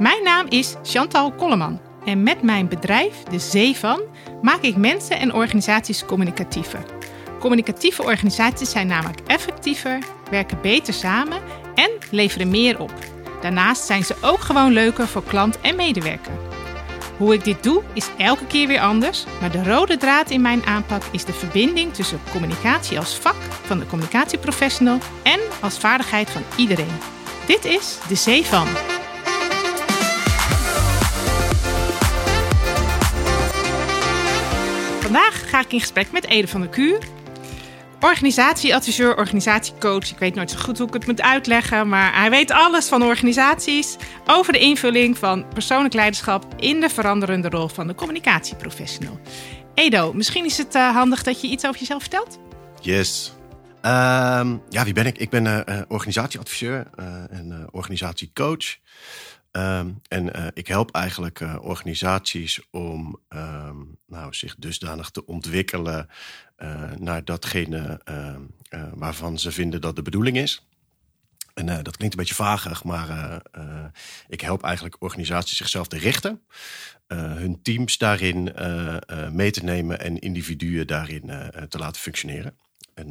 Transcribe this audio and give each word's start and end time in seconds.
Mijn 0.00 0.22
naam 0.22 0.46
is 0.48 0.74
Chantal 0.82 1.32
Kolleman 1.32 1.80
en 2.04 2.22
met 2.22 2.42
mijn 2.42 2.68
bedrijf, 2.68 3.22
De 3.22 3.38
Zee 3.38 3.76
van, 3.76 4.00
maak 4.42 4.60
ik 4.60 4.76
mensen 4.76 5.18
en 5.18 5.34
organisaties 5.34 6.04
communicatiever. 6.04 6.84
Communicatieve 7.40 8.02
organisaties 8.02 8.70
zijn 8.70 8.86
namelijk 8.86 9.20
effectiever, 9.26 9.98
werken 10.30 10.60
beter 10.62 10.94
samen 10.94 11.38
en 11.74 11.90
leveren 12.10 12.50
meer 12.50 12.80
op. 12.80 12.92
Daarnaast 13.40 13.86
zijn 13.86 14.04
ze 14.04 14.14
ook 14.20 14.40
gewoon 14.40 14.72
leuker 14.72 15.06
voor 15.08 15.24
klant 15.24 15.60
en 15.60 15.76
medewerker. 15.76 16.32
Hoe 17.16 17.34
ik 17.34 17.44
dit 17.44 17.62
doe 17.62 17.82
is 17.92 18.10
elke 18.18 18.46
keer 18.46 18.66
weer 18.66 18.80
anders, 18.80 19.24
maar 19.40 19.50
de 19.50 19.64
rode 19.64 19.96
draad 19.96 20.30
in 20.30 20.40
mijn 20.40 20.66
aanpak 20.66 21.02
is 21.10 21.24
de 21.24 21.32
verbinding 21.32 21.94
tussen 21.94 22.20
communicatie 22.30 22.98
als 22.98 23.14
vak 23.14 23.36
van 23.64 23.78
de 23.78 23.86
communicatieprofessional 23.86 24.98
en 25.22 25.40
als 25.60 25.78
vaardigheid 25.78 26.30
van 26.30 26.42
iedereen. 26.56 26.98
Dit 27.46 27.64
is 27.64 27.98
De 28.08 28.14
Zee 28.14 28.44
van. 28.44 28.66
In 35.72 35.80
gesprek 35.80 36.12
met 36.12 36.26
Ede 36.26 36.48
van 36.48 36.60
der 36.60 36.70
Kuur. 36.70 36.98
Organisatieadviseur, 38.00 39.16
organisatiecoach. 39.16 40.10
Ik 40.10 40.18
weet 40.18 40.34
nooit 40.34 40.50
zo 40.50 40.58
goed 40.58 40.78
hoe 40.78 40.86
ik 40.86 40.92
het 40.92 41.06
moet 41.06 41.22
uitleggen, 41.22 41.88
maar 41.88 42.14
hij 42.14 42.30
weet 42.30 42.50
alles 42.50 42.88
van 42.88 43.02
organisaties 43.02 43.96
over 44.26 44.52
de 44.52 44.58
invulling 44.58 45.18
van 45.18 45.48
persoonlijk 45.48 45.94
leiderschap 45.94 46.54
in 46.56 46.80
de 46.80 46.88
veranderende 46.88 47.48
rol 47.48 47.68
van 47.68 47.86
de 47.86 47.94
communicatieprofessional. 47.94 49.20
Edo, 49.74 50.12
misschien 50.12 50.44
is 50.44 50.58
het 50.58 50.74
uh, 50.74 50.94
handig 50.94 51.22
dat 51.22 51.40
je 51.40 51.48
iets 51.48 51.66
over 51.66 51.80
jezelf 51.80 52.00
vertelt? 52.00 52.38
Yes. 52.80 53.32
Ehm, 53.80 54.56
ja, 54.68 54.84
wie 54.84 54.92
ben 54.92 55.06
ik? 55.06 55.18
Ik 55.18 55.30
ben 55.30 55.44
uh, 55.44 55.80
organisatieadviseur 55.88 56.86
uh, 56.98 57.06
en 57.30 57.68
organisatiecoach. 57.70 58.76
Um, 59.52 60.00
en 60.08 60.38
uh, 60.38 60.46
ik 60.54 60.66
help 60.66 60.90
eigenlijk 60.90 61.40
uh, 61.40 61.56
organisaties 61.60 62.60
om 62.70 63.20
um, 63.28 63.98
nou, 64.06 64.34
zich 64.34 64.54
dusdanig 64.58 65.10
te 65.10 65.26
ontwikkelen 65.26 66.08
uh, 66.58 66.92
naar 66.92 67.24
datgene 67.24 68.00
ehm, 68.04 68.42
waarvan 68.94 69.38
ze 69.38 69.52
vinden 69.52 69.80
dat 69.80 69.96
de 69.96 70.02
bedoeling 70.02 70.36
is. 70.36 70.66
En 71.54 71.66
dat 71.66 71.96
klinkt 71.96 72.14
een 72.14 72.20
beetje 72.20 72.34
vagig, 72.34 72.84
maar 72.84 73.42
ik 74.28 74.40
help 74.40 74.62
eigenlijk 74.62 74.96
organisaties 74.98 75.56
zichzelf 75.56 75.88
te 75.88 75.98
richten, 75.98 76.42
hun 77.06 77.62
teams 77.62 77.98
daarin 77.98 78.54
mee 79.32 79.50
te 79.50 79.64
nemen 79.64 80.00
en 80.00 80.18
individuen 80.18 80.86
daarin 80.86 81.30
te 81.68 81.78
laten 81.78 82.00
functioneren. 82.00 82.56
En 82.94 83.08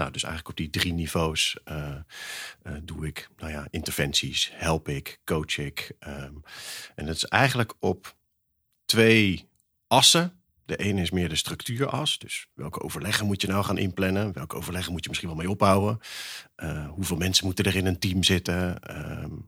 nou, 0.00 0.12
dus 0.12 0.22
eigenlijk 0.22 0.48
op 0.48 0.56
die 0.56 0.80
drie 0.82 0.92
niveaus 0.92 1.56
uh, 1.64 1.94
uh, 2.62 2.72
doe 2.82 3.06
ik 3.06 3.28
nou 3.36 3.52
ja, 3.52 3.66
interventies, 3.70 4.50
help 4.52 4.88
ik, 4.88 5.20
coach 5.24 5.58
ik. 5.58 5.92
Um, 6.06 6.42
en 6.94 7.06
dat 7.06 7.14
is 7.14 7.24
eigenlijk 7.24 7.74
op 7.78 8.16
twee 8.84 9.48
assen. 9.86 10.42
De 10.64 10.76
ene 10.76 11.00
is 11.00 11.10
meer 11.10 11.28
de 11.28 11.36
structuuras. 11.36 12.18
Dus 12.18 12.46
welke 12.54 12.80
overleggen 12.80 13.26
moet 13.26 13.40
je 13.40 13.48
nou 13.48 13.64
gaan 13.64 13.78
inplannen? 13.78 14.32
Welke 14.32 14.56
overleggen 14.56 14.92
moet 14.92 15.02
je 15.02 15.08
misschien 15.08 15.30
wel 15.30 15.38
mee 15.38 15.50
ophouden? 15.50 15.98
Uh, 16.56 16.88
hoeveel 16.88 17.16
mensen 17.16 17.46
moeten 17.46 17.64
er 17.64 17.76
in 17.76 17.86
een 17.86 17.98
team 17.98 18.22
zitten? 18.22 18.78
Um, 19.22 19.44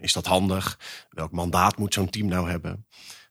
is 0.00 0.12
dat 0.12 0.26
handig? 0.26 0.78
Welk 1.10 1.32
mandaat 1.32 1.76
moet 1.76 1.94
zo'n 1.94 2.10
team 2.10 2.26
nou 2.26 2.50
hebben? 2.50 2.86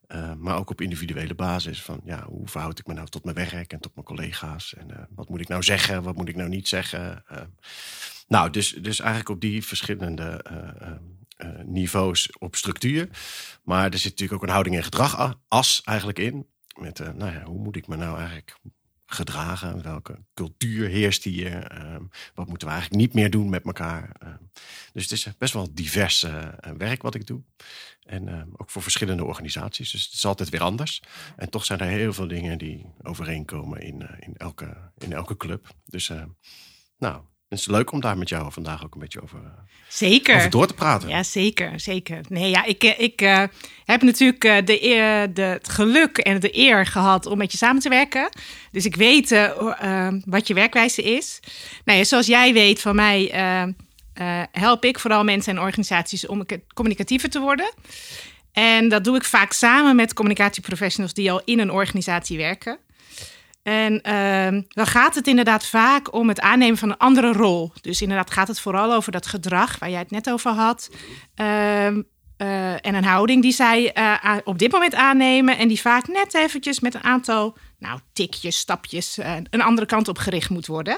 Uh, 0.08 0.34
maar 0.34 0.58
ook 0.58 0.70
op 0.70 0.82
individuele 0.82 1.36
basis. 1.36 1.82
Van 1.82 2.02
ja, 2.04 2.26
hoe 2.26 2.48
verhoud 2.48 2.80
ik 2.80 2.88
me 2.88 2.94
nou 2.94 3.08
tot 3.08 3.24
mijn 3.24 3.36
werk 3.36 3.74
en 3.74 3.80
tot 3.80 3.96
mijn 3.96 4.06
collega's? 4.06 4.74
En 4.74 4.90
uh, 4.90 4.98
wat 5.10 5.30
moet 5.30 5.42
ik 5.42 5.48
nou 5.48 5.64
zeggen? 5.64 6.04
Wat 6.04 6.16
moet 6.16 6.30
ik 6.30 6.36
nou 6.36 6.50
niet 6.50 6.68
zeggen? 6.68 7.24
Uh, 7.32 7.42
nou, 8.28 8.50
dus, 8.50 8.70
dus 8.70 9.00
eigenlijk 9.00 9.30
op 9.30 9.42
die 9.42 9.66
verschillende 9.66 10.46
niveaus 11.66 12.38
op 12.38 12.56
structuur. 12.56 13.10
Maar 13.64 13.92
er 13.92 13.98
zit 13.98 14.12
natuurlijk 14.12 14.34
ook 14.34 14.48
een 14.48 14.54
houding 14.54 14.76
en 14.76 14.84
gedrag 14.84 15.38
as 15.48 15.82
eigenlijk 15.84 16.20
in. 16.20 16.48
Met 16.80 17.00
nou 17.00 17.32
ja, 17.32 17.44
hoe 17.44 17.60
moet 17.60 17.76
ik 17.76 17.88
me 17.88 17.96
nou 17.96 18.18
eigenlijk 18.18 18.58
gedragen? 19.06 19.84
Welke 19.84 20.24
cultuur 20.34 20.88
heerst 20.88 21.24
hier? 21.24 21.78
Uh, 21.78 21.96
wat 22.34 22.48
moeten 22.48 22.68
we 22.68 22.74
eigenlijk 22.74 23.04
niet 23.04 23.14
meer 23.14 23.30
doen 23.30 23.50
met 23.50 23.66
elkaar? 23.66 24.16
Uh, 24.24 24.30
dus 24.94 25.04
het 25.04 25.12
is 25.12 25.28
best 25.38 25.54
wel 25.54 25.74
divers 25.74 26.24
uh, 26.24 26.50
werk 26.78 27.02
wat 27.02 27.16
ik 27.16 27.28
doe. 27.28 27.42
En 28.06 28.28
ehm, 28.28 28.48
ook 28.58 28.70
voor 28.70 28.82
verschillende 28.82 29.24
organisaties. 29.24 29.92
Dus 29.92 30.04
het 30.04 30.14
is 30.14 30.26
altijd 30.26 30.50
weer 30.50 30.62
anders. 30.62 31.02
En 31.36 31.50
toch 31.50 31.66
zijn 31.66 31.80
er 31.80 31.88
heel 31.88 32.14
veel 32.14 32.28
dingen 32.28 32.58
die 32.58 32.86
overeenkomen 33.02 33.82
in, 33.82 34.02
eh, 34.02 34.28
in, 34.28 34.36
elke, 34.38 34.92
in 34.98 35.14
elke 35.14 35.38
club. 35.38 35.76
Dus 35.86 36.10
ehm, 36.10 36.30
nou, 36.98 37.22
het 37.50 37.60
is 37.60 37.66
leuk 37.66 37.92
om 37.92 38.02
daar 38.02 38.18
met 38.18 38.30
jou 38.30 38.52
vandaag 38.52 38.84
ook 38.84 38.94
een 38.94 39.00
beetje 39.00 39.22
over, 39.22 39.40
eh, 39.40 39.50
zeker. 39.88 40.36
over 40.36 40.50
door 40.50 40.68
te 40.68 40.74
praten. 40.74 41.10
Ja, 41.10 41.24
zeker. 41.24 41.80
zeker. 41.80 42.20
Nee, 42.28 42.50
ja, 42.50 42.66
ik, 42.66 42.84
eh, 42.84 43.00
ik 43.00 43.22
uh, 43.22 43.44
heb 43.86 44.02
natuurlijk 44.02 44.42
de 44.68 44.84
eer, 44.84 45.34
de, 45.34 45.42
het 45.42 45.70
geluk 45.70 46.18
en 46.18 46.40
de 46.40 46.58
eer 46.58 46.86
gehad 46.86 47.26
om 47.26 47.38
met 47.38 47.52
je 47.52 47.58
samen 47.58 47.82
te 47.82 47.90
werken. 47.90 48.30
Dus 48.72 48.86
ik 48.86 48.96
weet 48.96 49.32
uh, 49.32 50.08
wat 50.26 50.48
je 50.48 50.54
werkwijze 50.54 51.02
is. 51.02 51.40
Nou 51.86 52.00
ja, 52.00 52.04
zoals 52.04 52.28
jij 52.28 52.54
weet 52.54 52.82
van 52.82 52.96
mij 52.96 53.32
help 54.52 54.86
ik 54.86 55.00
vooral 55.00 55.24
mensen 55.24 55.56
en 55.56 55.62
organisaties 55.62 56.28
om 56.28 56.46
communicatiever 56.74 57.30
te 57.30 57.40
worden. 57.40 57.74
En 58.52 58.90
dat 58.90 59.04
doe 59.04 59.16
ik 59.16 59.24
vaak 59.24 59.54
samen 59.54 59.96
met 59.96 60.14
communicatieprofessionals 60.14 61.14
die 61.14 61.32
al 61.32 61.42
in 61.46 61.60
een 61.60 61.72
organisatie 61.72 62.38
werken. 62.38 62.80
En 63.66 63.94
uh, 63.94 64.62
dan 64.68 64.88
gaat 64.88 65.16
het 65.16 65.28
inderdaad 65.28 65.66
vaak 65.66 66.14
om 66.14 66.28
het 66.30 66.40
aannemen 66.40 66.78
van 66.78 66.90
een 66.90 66.98
andere 66.98 67.32
rol. 67.32 67.72
Dus 67.82 68.02
inderdaad 68.02 68.32
gaat 68.32 68.48
het 68.48 68.60
vooral 68.60 68.94
over 68.94 69.12
dat 69.12 69.28
gedrag 69.28 69.80
waar 69.80 69.90
jij 69.90 70.00
het 70.00 70.12
net 70.12 70.30
over 70.30 70.52
had. 70.52 70.90
Uh, 71.36 71.86
en 71.88 72.96
een 72.96 73.04
houding 73.04 73.42
die 73.42 73.52
zij 73.52 73.98
uh, 73.98 74.38
op 74.44 74.60
dit 74.60 74.72
moment 74.72 74.96
aannemen. 74.96 75.58
En 75.58 75.68
die 75.68 75.82
vaak 75.82 76.08
net 76.08 76.34
eventjes 76.34 76.80
met 76.80 76.94
een 76.94 77.04
aantal 77.04 77.58
nou, 77.80 78.00
tikjes, 78.14 78.58
stapjes 78.58 79.18
een 79.50 79.62
andere 79.62 79.88
kant 79.88 80.08
op 80.08 80.18
gericht 80.18 80.50
moet 80.50 80.68
worden. 80.68 80.98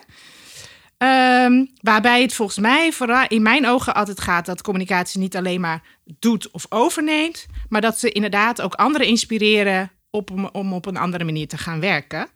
Um, 0.97 1.71
waarbij 1.81 2.21
het 2.21 2.33
volgens 2.33 2.57
mij, 2.57 2.91
vooral 2.91 3.25
in 3.27 3.41
mijn 3.41 3.67
ogen, 3.67 3.95
altijd 3.95 4.21
gaat 4.21 4.45
dat 4.45 4.61
communicatie 4.61 5.19
niet 5.19 5.35
alleen 5.35 5.61
maar 5.61 5.81
doet 6.05 6.51
of 6.51 6.65
overneemt, 6.69 7.45
maar 7.69 7.81
dat 7.81 7.99
ze 7.99 8.11
inderdaad 8.11 8.61
ook 8.61 8.73
anderen 8.73 9.07
inspireren 9.07 9.91
op, 10.09 10.49
om 10.51 10.73
op 10.73 10.85
een 10.85 10.97
andere 10.97 11.23
manier 11.23 11.47
te 11.47 11.57
gaan 11.57 11.79
werken. 11.79 12.29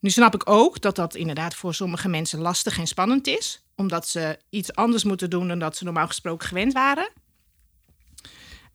Nu 0.00 0.10
snap 0.10 0.34
ik 0.34 0.50
ook 0.50 0.80
dat 0.80 0.96
dat 0.96 1.14
inderdaad 1.14 1.54
voor 1.54 1.74
sommige 1.74 2.08
mensen 2.08 2.38
lastig 2.38 2.78
en 2.78 2.86
spannend 2.86 3.26
is, 3.26 3.64
omdat 3.76 4.08
ze 4.08 4.38
iets 4.50 4.74
anders 4.74 5.04
moeten 5.04 5.30
doen 5.30 5.48
dan 5.48 5.58
dat 5.58 5.76
ze 5.76 5.84
normaal 5.84 6.06
gesproken 6.06 6.48
gewend 6.48 6.72
waren. 6.72 7.10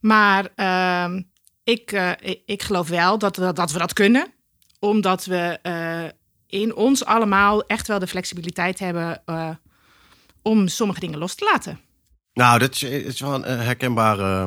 Maar 0.00 0.48
uh, 0.56 1.20
ik, 1.64 1.92
uh, 1.92 2.12
ik, 2.44 2.62
geloof 2.62 2.88
wel 2.88 3.18
dat, 3.18 3.34
dat, 3.34 3.56
dat, 3.56 3.72
we 3.72 3.78
dat 3.78 3.92
kunnen, 3.92 4.34
omdat 4.78 5.24
we 5.24 5.58
uh, 5.62 6.60
in 6.60 6.74
ons 6.74 7.04
allemaal 7.04 7.66
echt 7.66 7.86
wel 7.86 7.98
de 7.98 8.06
flexibiliteit 8.06 8.78
hebben 8.78 9.22
uh, 9.26 9.50
om 10.42 10.68
sommige 10.68 11.00
dingen 11.00 11.18
los 11.18 11.34
te 11.34 11.50
laten. 11.52 11.80
Nou, 12.32 12.58
dat 12.58 12.74
is, 12.74 12.82
is 12.82 13.20
wel 13.20 13.34
een 13.34 13.58
herkenbare, 13.58 14.46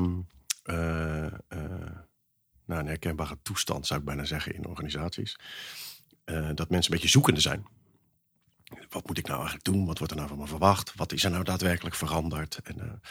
uh, 0.63 0.75
nou, 2.65 2.79
een 2.81 2.87
herkenbare 2.87 3.37
toestand, 3.41 3.87
zou 3.87 3.99
ik 3.99 4.05
bijna 4.05 4.23
zeggen, 4.23 4.53
in 4.53 4.67
organisaties. 4.67 5.35
Dat 6.55 6.69
mensen 6.69 6.91
een 6.91 6.97
beetje 6.97 7.07
zoekende 7.07 7.39
zijn. 7.39 7.65
Wat 8.89 9.07
moet 9.07 9.17
ik 9.17 9.27
nou 9.27 9.37
eigenlijk 9.37 9.65
doen? 9.65 9.85
Wat 9.85 9.97
wordt 9.97 10.13
er 10.13 10.19
nou 10.19 10.29
van 10.29 10.37
me 10.39 10.47
verwacht? 10.47 10.93
Wat 10.95 11.11
is 11.11 11.23
er 11.23 11.31
nou 11.31 11.43
daadwerkelijk 11.43 11.95
veranderd? 11.95 12.59
En, 12.63 13.01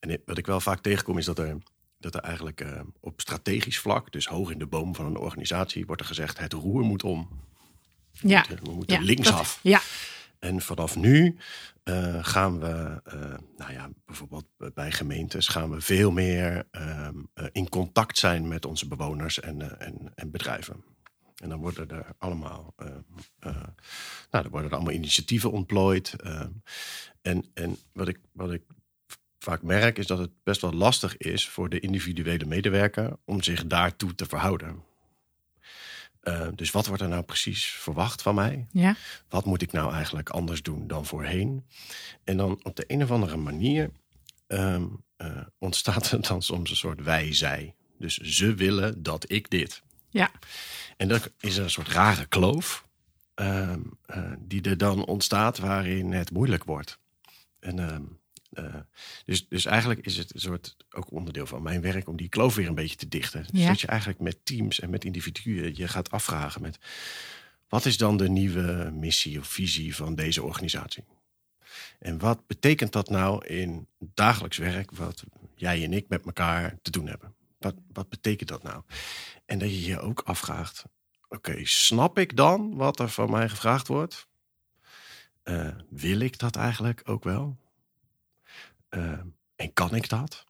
en 0.00 0.22
wat 0.26 0.38
ik 0.38 0.46
wel 0.46 0.60
vaak 0.60 0.80
tegenkom 0.80 1.18
is 1.18 1.24
dat 1.24 1.38
er 1.38 1.58
dat 1.98 2.14
er 2.14 2.20
eigenlijk 2.20 2.64
op 3.00 3.20
strategisch 3.20 3.78
vlak, 3.78 4.12
dus 4.12 4.26
hoog 4.26 4.50
in 4.50 4.58
de 4.58 4.66
boom 4.66 4.94
van 4.94 5.06
een 5.06 5.16
organisatie, 5.16 5.86
wordt 5.86 6.00
er 6.00 6.06
gezegd: 6.06 6.38
het 6.38 6.52
roer 6.52 6.82
moet 6.82 7.02
om. 7.02 7.28
Ja. 8.10 8.46
We 8.62 8.70
moeten 8.70 8.96
ja, 8.96 9.04
linksaf. 9.04 9.58
ja. 9.62 9.80
En 10.38 10.60
vanaf 10.60 10.96
nu 10.96 11.36
uh, 11.84 12.18
gaan 12.20 12.60
we, 12.60 13.02
uh, 13.14 13.14
nou 13.56 13.72
ja, 13.72 13.90
bijvoorbeeld 14.06 14.44
bij 14.74 14.92
gemeentes, 14.92 15.48
gaan 15.48 15.70
we 15.70 15.80
veel 15.80 16.10
meer 16.10 16.66
uh, 16.72 17.08
in 17.52 17.68
contact 17.68 18.18
zijn 18.18 18.48
met 18.48 18.64
onze 18.64 18.88
bewoners 18.88 19.40
en, 19.40 19.80
en, 19.80 20.12
en 20.14 20.30
bedrijven. 20.30 20.84
En 21.42 21.48
dan 21.48 21.60
worden 21.60 21.90
er 21.90 22.06
allemaal, 22.18 22.74
nou, 24.30 24.44
er 24.44 24.50
worden 24.50 24.70
er 24.70 24.76
allemaal 24.76 24.92
initiatieven 24.92 25.50
ontplooid. 25.50 26.16
en 27.22 27.44
en 27.54 27.78
wat, 27.92 28.08
ik, 28.08 28.18
wat 28.32 28.52
ik 28.52 28.62
vaak 29.38 29.62
merk, 29.62 29.98
is 29.98 30.06
dat 30.06 30.18
het 30.18 30.30
best 30.42 30.60
wel 30.60 30.72
lastig 30.72 31.16
is 31.16 31.48
voor 31.48 31.68
de 31.68 31.80
individuele 31.80 32.44
medewerker 32.44 33.16
om 33.24 33.42
zich 33.42 33.66
daartoe 33.66 34.14
te 34.14 34.26
verhouden. 34.26 34.82
Dus 36.54 36.70
wat 36.70 36.86
wordt 36.86 37.02
er 37.02 37.08
nou 37.08 37.22
precies 37.22 37.66
verwacht 37.66 38.22
van 38.22 38.34
mij? 38.34 38.66
Ja. 38.70 38.96
Wat 39.28 39.44
moet 39.44 39.62
ik 39.62 39.72
nou 39.72 39.92
eigenlijk 39.92 40.30
anders 40.30 40.62
doen 40.62 40.86
dan 40.86 41.06
voorheen? 41.06 41.66
En 42.24 42.36
dan 42.36 42.60
op 42.62 42.76
de 42.76 42.84
een 42.86 43.02
of 43.02 43.10
andere 43.10 43.36
manier 43.36 43.90
um, 44.46 45.04
uh, 45.18 45.40
ontstaat 45.58 46.10
er 46.10 46.22
dan 46.28 46.42
soms 46.42 46.70
een 46.70 46.76
soort 46.76 47.02
wij-zij. 47.02 47.74
Dus 47.98 48.16
ze 48.16 48.54
willen 48.54 49.02
dat 49.02 49.30
ik 49.30 49.50
dit. 49.50 49.82
Ja. 50.08 50.30
En 50.96 51.08
dan 51.08 51.20
is 51.40 51.56
er 51.56 51.64
een 51.64 51.70
soort 51.70 51.88
rare 51.88 52.26
kloof 52.26 52.86
um, 53.34 53.98
uh, 54.06 54.32
die 54.38 54.62
er 54.62 54.78
dan 54.78 55.04
ontstaat 55.04 55.58
waarin 55.58 56.12
het 56.12 56.30
moeilijk 56.30 56.64
wordt. 56.64 56.98
En 57.58 57.78
Uh, 58.58 58.74
dus, 59.24 59.48
dus 59.48 59.64
eigenlijk 59.64 60.06
is 60.06 60.16
het 60.16 60.34
een 60.34 60.40
soort 60.40 60.76
ook 60.90 61.10
onderdeel 61.10 61.46
van 61.46 61.62
mijn 61.62 61.80
werk 61.80 62.08
om 62.08 62.16
die 62.16 62.28
kloof 62.28 62.54
weer 62.54 62.68
een 62.68 62.74
beetje 62.74 62.96
te 62.96 63.08
dichten. 63.08 63.46
Ja. 63.52 63.60
Zodat 63.60 63.80
je 63.80 63.86
eigenlijk 63.86 64.20
met 64.20 64.44
teams 64.44 64.80
en 64.80 64.90
met 64.90 65.04
individuen 65.04 65.76
je 65.76 65.88
gaat 65.88 66.10
afvragen 66.10 66.62
met 66.62 66.78
wat 67.68 67.84
is 67.84 67.96
dan 67.96 68.16
de 68.16 68.28
nieuwe 68.28 68.90
missie 68.94 69.38
of 69.38 69.46
visie 69.46 69.96
van 69.96 70.14
deze 70.14 70.42
organisatie? 70.42 71.04
En 71.98 72.18
wat 72.18 72.46
betekent 72.46 72.92
dat 72.92 73.08
nou 73.08 73.46
in 73.46 73.86
dagelijks 73.98 74.56
werk 74.56 74.90
wat 74.90 75.24
jij 75.54 75.84
en 75.84 75.92
ik 75.92 76.08
met 76.08 76.24
elkaar 76.24 76.76
te 76.82 76.90
doen 76.90 77.06
hebben? 77.06 77.34
Wat, 77.62 77.74
wat 77.92 78.08
betekent 78.08 78.48
dat 78.48 78.62
nou? 78.62 78.82
En 79.46 79.58
dat 79.58 79.70
je 79.70 79.84
je 79.84 80.00
ook 80.00 80.20
afvraagt: 80.20 80.84
oké, 81.28 81.60
snap 81.64 82.18
ik 82.18 82.36
dan 82.36 82.74
wat 82.74 83.00
er 83.00 83.08
van 83.08 83.30
mij 83.30 83.48
gevraagd 83.48 83.88
wordt? 83.88 84.30
Uh, 85.44 85.68
wil 85.90 86.20
ik 86.20 86.38
dat 86.38 86.56
eigenlijk 86.56 87.00
ook 87.04 87.24
wel? 87.24 87.56
Uh, 88.90 89.18
en 89.56 89.72
kan 89.72 89.94
ik 89.94 90.08
dat? 90.08 90.44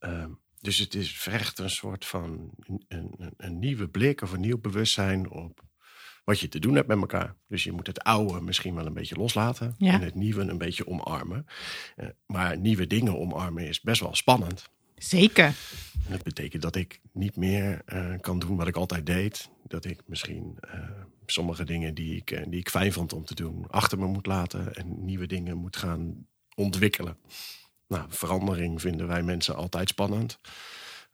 Uh, 0.00 0.24
dus 0.60 0.78
het 0.78 0.94
is 0.94 1.18
vergt 1.18 1.58
een 1.58 1.70
soort 1.70 2.06
van 2.06 2.50
een, 2.58 2.84
een, 2.88 3.34
een, 3.36 3.58
nieuwe 3.58 3.88
blik 3.88 4.22
of 4.22 4.32
een 4.32 4.40
nieuw 4.40 4.58
bewustzijn 4.58 5.30
op 5.30 5.62
wat 6.24 6.40
je 6.40 6.48
te 6.48 6.58
doen 6.58 6.74
hebt 6.74 6.88
met 6.88 6.98
elkaar. 6.98 7.34
Dus 7.46 7.64
je 7.64 7.72
moet 7.72 7.86
het 7.86 8.02
oude 8.02 8.40
misschien 8.40 8.74
wel 8.74 8.86
een 8.86 8.92
beetje 8.92 9.16
loslaten 9.16 9.74
Ja. 9.78 9.92
en 9.92 10.00
het 10.00 10.14
nieuwe 10.14 10.42
een 10.42 10.58
beetje 10.58 10.86
omarmen. 10.86 11.46
Maar 12.26 12.58
nieuwe 12.58 12.86
dingen 12.86 13.18
omarmen 13.18 13.68
is 13.68 13.80
best 13.80 14.00
wel 14.00 14.14
spannend. 14.14 14.70
Zeker. 14.98 15.54
Dat 16.08 16.22
betekent 16.22 16.62
dat 16.62 16.76
ik 16.76 17.00
niet 17.12 17.36
meer 17.36 17.82
uh, 17.86 18.14
kan 18.20 18.38
doen 18.38 18.56
wat 18.56 18.68
ik 18.68 18.76
altijd 18.76 19.06
deed. 19.06 19.48
Dat 19.66 19.84
ik 19.84 20.00
misschien 20.06 20.58
uh, 20.74 20.80
sommige 21.26 21.64
dingen 21.64 21.94
die 21.94 22.16
ik, 22.16 22.30
uh, 22.30 22.42
die 22.48 22.60
ik 22.60 22.70
fijn 22.70 22.92
vond 22.92 23.12
om 23.12 23.24
te 23.24 23.34
doen, 23.34 23.66
achter 23.70 23.98
me 23.98 24.06
moet 24.06 24.26
laten 24.26 24.74
en 24.74 25.04
nieuwe 25.04 25.26
dingen 25.26 25.56
moet 25.56 25.76
gaan 25.76 26.26
ontwikkelen. 26.54 27.16
Nou, 27.88 28.06
verandering 28.08 28.80
vinden 28.80 29.06
wij 29.06 29.22
mensen 29.22 29.56
altijd 29.56 29.88
spannend. 29.88 30.38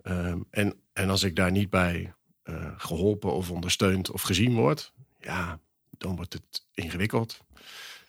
Um, 0.03 0.47
en, 0.51 0.75
en 0.93 1.11
als 1.11 1.23
ik 1.23 1.37
daar 1.37 1.51
niet 1.51 1.71
bij 1.71 2.15
geholpen 2.77 3.33
of 3.33 3.51
ondersteund 3.51 4.11
of 4.11 4.23
gezien 4.23 4.55
word, 4.55 4.93
ja, 5.21 5.61
dan 5.91 6.17
wordt 6.17 6.33
het 6.33 6.67
ingewikkeld. 6.75 7.41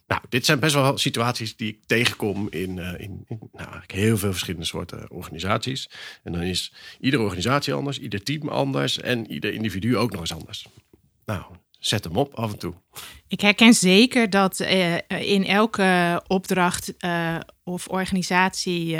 Nou, 0.07 0.21
dit 0.29 0.45
zijn 0.45 0.59
best 0.59 0.73
wel 0.73 0.97
situaties 0.97 1.55
die 1.55 1.67
ik 1.67 1.79
tegenkom 1.85 2.47
in, 2.49 2.77
uh, 2.77 2.99
in, 2.99 3.25
in 3.27 3.39
nou, 3.51 3.69
heel 3.87 4.17
veel 4.17 4.31
verschillende 4.31 4.65
soorten 4.65 5.11
organisaties. 5.11 5.89
En 6.23 6.31
dan 6.31 6.41
is 6.41 6.73
iedere 6.99 7.23
organisatie 7.23 7.73
anders, 7.73 7.99
ieder 7.99 8.23
team 8.23 8.49
anders 8.49 8.99
en 8.99 9.31
ieder 9.31 9.53
individu 9.53 9.97
ook 9.97 10.11
nog 10.11 10.19
eens 10.19 10.33
anders. 10.33 10.67
Nou, 11.25 11.43
zet 11.79 12.03
hem 12.03 12.15
op 12.15 12.33
af 12.33 12.51
en 12.51 12.59
toe. 12.59 12.73
Ik 13.27 13.41
herken 13.41 13.73
zeker 13.73 14.29
dat 14.29 14.59
uh, 14.59 14.95
in 15.09 15.45
elke 15.45 16.21
opdracht 16.27 16.93
uh, 16.99 17.39
of 17.63 17.87
organisatie 17.87 18.97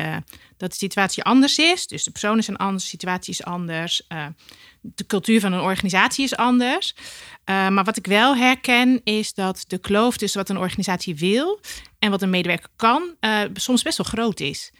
dat 0.58 0.70
de 0.70 0.78
situatie 0.78 1.24
anders 1.24 1.58
is. 1.58 1.88
Dus 1.88 2.04
de 2.04 2.12
persoon 2.12 2.38
is 2.38 2.48
een 2.48 2.58
anders, 2.58 2.84
de 2.84 2.90
situatie 2.90 3.34
is 3.34 3.44
anders. 3.44 4.08
De 4.96 5.06
cultuur 5.06 5.40
van 5.40 5.54
een 5.54 5.62
organisatie 5.62 6.24
is 6.24 6.36
anders. 6.36 6.96
Uh, 7.46 7.70
maar 7.70 7.84
wat 7.84 7.98
ik 7.98 8.08
wel 8.08 8.36
herken 8.36 9.02
is 9.04 9.34
dat 9.34 9.64
de 9.68 9.78
kloof 9.78 10.18
tussen 10.18 10.40
wat 10.40 10.50
een 10.50 10.58
organisatie 10.58 11.16
wil 11.16 11.60
en 12.00 12.12
wat 12.12 12.22
een 12.22 12.30
medewerker 12.30 12.70
kan, 12.76 13.16
uh, 13.22 13.42
soms 13.54 13.84
best 13.84 13.98
wel 13.98 14.06
groot 14.06 14.40
is. 14.40 14.72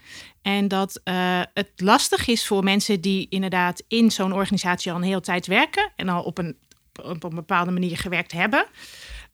En 0.42 0.68
dat 0.68 1.02
uh, 1.04 1.42
het 1.54 1.72
lastig 1.76 2.28
is 2.28 2.48
voor 2.48 2.64
mensen 2.64 3.02
die 3.02 3.28
inderdaad 3.30 3.84
in 3.88 4.12
zo'n 4.12 4.34
organisatie 4.34 4.92
al 4.92 4.98
een 4.98 5.04
hele 5.04 5.22
tijd 5.22 5.48
werken 5.48 5.92
en 5.96 6.10
al 6.10 6.24
op 6.24 6.38
een, 6.38 6.58
op 7.04 7.32
bepaalde 7.36 7.72
manier 7.72 7.98
gewerkt 7.98 8.32
hebben. 8.32 8.66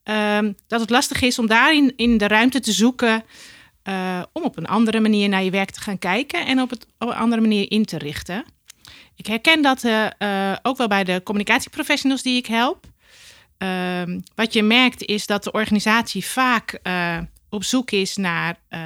Um, 0.03 0.55
dat 0.67 0.79
het 0.79 0.89
lastig 0.89 1.21
is 1.21 1.39
om 1.39 1.47
daarin 1.47 1.93
in 1.95 2.17
de 2.17 2.27
ruimte 2.27 2.59
te 2.59 2.71
zoeken 2.71 3.23
om 4.31 4.43
op 4.43 4.57
een 4.57 4.65
andere 4.65 4.99
manier 4.99 5.29
naar 5.29 5.43
je 5.43 5.51
werk 5.51 5.71
te 5.71 5.81
gaan 5.81 5.99
kijken 5.99 6.45
en 6.45 6.61
op 6.61 6.71
een 6.97 7.13
andere 7.13 7.41
manier 7.41 7.71
in 7.71 7.85
te 7.85 7.97
richten. 7.97 8.45
Ik 9.15 9.25
herken 9.25 9.61
dat 9.61 9.83
uh, 9.83 10.55
ook 10.61 10.77
wel 10.77 10.87
bij 10.87 11.03
de 11.03 11.21
communicatieprofessionals 11.23 12.21
die 12.21 12.37
ik 12.37 12.45
help. 12.45 12.85
Uh, 13.63 14.01
wat 14.35 14.53
je 14.53 14.63
merkt 14.63 15.03
is 15.03 15.25
dat 15.25 15.43
de 15.43 15.51
organisatie 15.51 16.25
vaak 16.25 16.79
uh, 16.83 17.17
op 17.49 17.63
zoek 17.63 17.91
is 17.91 18.15
naar 18.15 18.59
uh, 18.69 18.79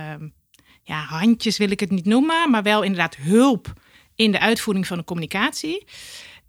ja, 0.84 1.04
handjes, 1.04 1.58
wil 1.58 1.72
ik 1.72 1.80
het 1.80 1.92
niet 1.92 2.06
noemen, 2.06 2.50
maar 2.50 2.64
wel 2.64 2.82
inderdaad 2.82 3.16
hulp 3.16 3.74
in 4.16 4.32
de 4.32 4.40
uitvoering 4.40 4.88
van 4.88 4.98
de 4.98 5.04
communicatie. 5.04 5.88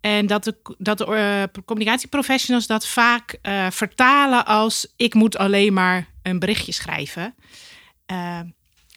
En 0.01 0.27
dat 0.27 0.45
de, 0.45 0.57
dat 0.79 0.99
de 0.99 1.51
communicatieprofessionals 1.65 2.67
dat 2.67 2.87
vaak 2.87 3.39
vertalen 3.71 4.47
als 4.47 4.93
ik 4.97 5.15
moet 5.15 5.37
alleen 5.37 5.73
maar 5.73 6.09
een 6.23 6.39
berichtje 6.39 6.73
schrijven. 6.73 7.35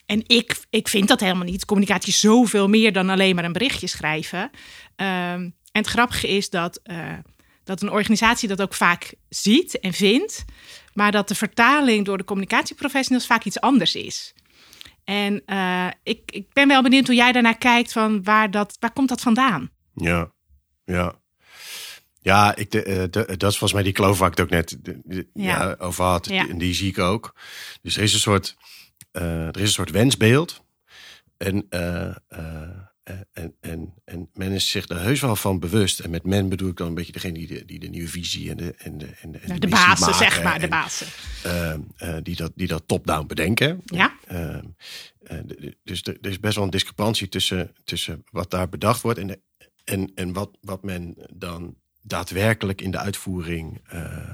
En 0.09 0.23
ik, 0.27 0.59
ik 0.69 0.87
vind 0.87 1.07
dat 1.07 1.19
helemaal 1.19 1.43
niet. 1.43 1.65
Communicatie 1.65 2.09
is 2.09 2.19
zoveel 2.19 2.67
meer 2.67 2.93
dan 2.93 3.09
alleen 3.09 3.35
maar 3.35 3.43
een 3.43 3.51
berichtje 3.51 3.87
schrijven. 3.87 4.49
Uh, 4.97 5.31
en 5.31 5.53
het 5.71 5.87
grappige 5.87 6.27
is 6.27 6.49
dat, 6.49 6.79
uh, 6.83 7.13
dat 7.63 7.81
een 7.81 7.91
organisatie 7.91 8.47
dat 8.47 8.61
ook 8.61 8.73
vaak 8.73 9.13
ziet 9.27 9.79
en 9.79 9.93
vindt, 9.93 10.45
maar 10.93 11.11
dat 11.11 11.27
de 11.27 11.35
vertaling 11.35 12.05
door 12.05 12.17
de 12.17 12.23
communicatieprofessionals 12.23 13.25
vaak 13.25 13.43
iets 13.43 13.59
anders 13.59 13.95
is. 13.95 14.33
En 15.03 15.41
uh, 15.45 15.87
ik, 16.03 16.31
ik 16.31 16.53
ben 16.53 16.67
wel 16.67 16.81
benieuwd 16.81 17.07
hoe 17.07 17.15
jij 17.15 17.31
daarnaar 17.31 17.57
kijkt, 17.57 17.91
van 17.91 18.23
waar, 18.23 18.51
dat, 18.51 18.77
waar 18.79 18.93
komt 18.93 19.09
dat 19.09 19.21
vandaan? 19.21 19.69
Ja, 19.93 20.31
ja. 20.85 21.19
Ja, 22.21 22.55
ik, 22.55 22.71
de, 22.71 23.07
de, 23.09 23.37
dat 23.37 23.51
is 23.51 23.57
volgens 23.57 23.73
mij 23.73 23.83
die 23.83 23.93
kloof 23.93 24.19
waar 24.19 24.31
ik 24.31 24.37
het 24.37 24.45
ook 24.45 24.51
net 24.51 24.77
ja. 25.05 25.23
Ja, 25.33 25.75
over 25.79 26.03
had. 26.03 26.27
Ja. 26.29 26.47
En 26.47 26.57
die 26.57 26.73
zie 26.73 26.89
ik 26.89 26.97
ook. 26.97 27.35
Dus 27.81 27.97
er 27.97 28.03
is 28.03 28.13
een 28.13 28.19
soort, 28.19 28.57
er 29.21 29.55
is 29.55 29.61
een 29.61 29.67
soort 29.67 29.91
wensbeeld. 29.91 30.63
En, 31.37 31.65
uh, 31.69 32.15
uh, 32.33 33.15
en, 33.33 33.55
en, 33.61 33.93
en 34.05 34.29
men 34.33 34.51
is 34.51 34.69
zich 34.69 34.89
er 34.89 34.99
heus 34.99 35.19
wel 35.19 35.35
van 35.35 35.59
bewust. 35.59 35.99
En 35.99 36.09
met 36.09 36.23
men 36.23 36.49
bedoel 36.49 36.69
ik 36.69 36.77
dan 36.77 36.87
een 36.87 36.93
beetje 36.93 37.11
degene 37.11 37.33
die 37.33 37.47
de, 37.47 37.65
die 37.65 37.79
de 37.79 37.87
nieuwe 37.87 38.07
visie 38.07 38.49
en 38.49 38.57
de, 38.57 38.73
en 38.77 38.97
de, 38.97 39.05
en 39.21 39.31
de, 39.31 39.59
de, 39.59 39.67
bazen, 39.67 40.13
zeg 40.13 40.43
maar, 40.43 40.59
de 40.59 40.67
bazen. 40.67 41.07
En, 41.43 42.23
die 42.23 42.35
dat, 42.35 42.51
die 42.55 42.67
dat 42.67 42.83
top-down 42.85 43.27
bedenken. 43.27 43.81
Ja. 43.85 44.13
dus 45.83 46.03
er 46.03 46.27
is 46.27 46.39
best 46.39 46.55
wel 46.55 46.63
een 46.63 46.69
discrepantie 46.69 47.29
tussen, 47.29 47.75
tussen 47.83 48.23
wat 48.31 48.51
daar 48.51 48.69
bedacht 48.69 49.01
wordt 49.01 49.19
en, 49.19 49.27
de, 49.27 49.39
en, 49.83 50.11
en 50.15 50.33
wat, 50.33 50.57
wat 50.61 50.83
men 50.83 51.15
dan 51.33 51.75
daadwerkelijk 52.01 52.81
in 52.81 52.91
de 52.91 52.97
uitvoering 52.97 53.81
uh, 53.93 54.33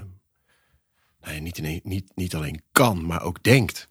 nee, 1.26 1.40
niet, 1.40 1.58
in, 1.58 1.80
niet, 1.84 2.12
niet 2.14 2.34
alleen 2.34 2.62
kan, 2.72 3.06
maar 3.06 3.22
ook 3.22 3.42
denkt. 3.42 3.88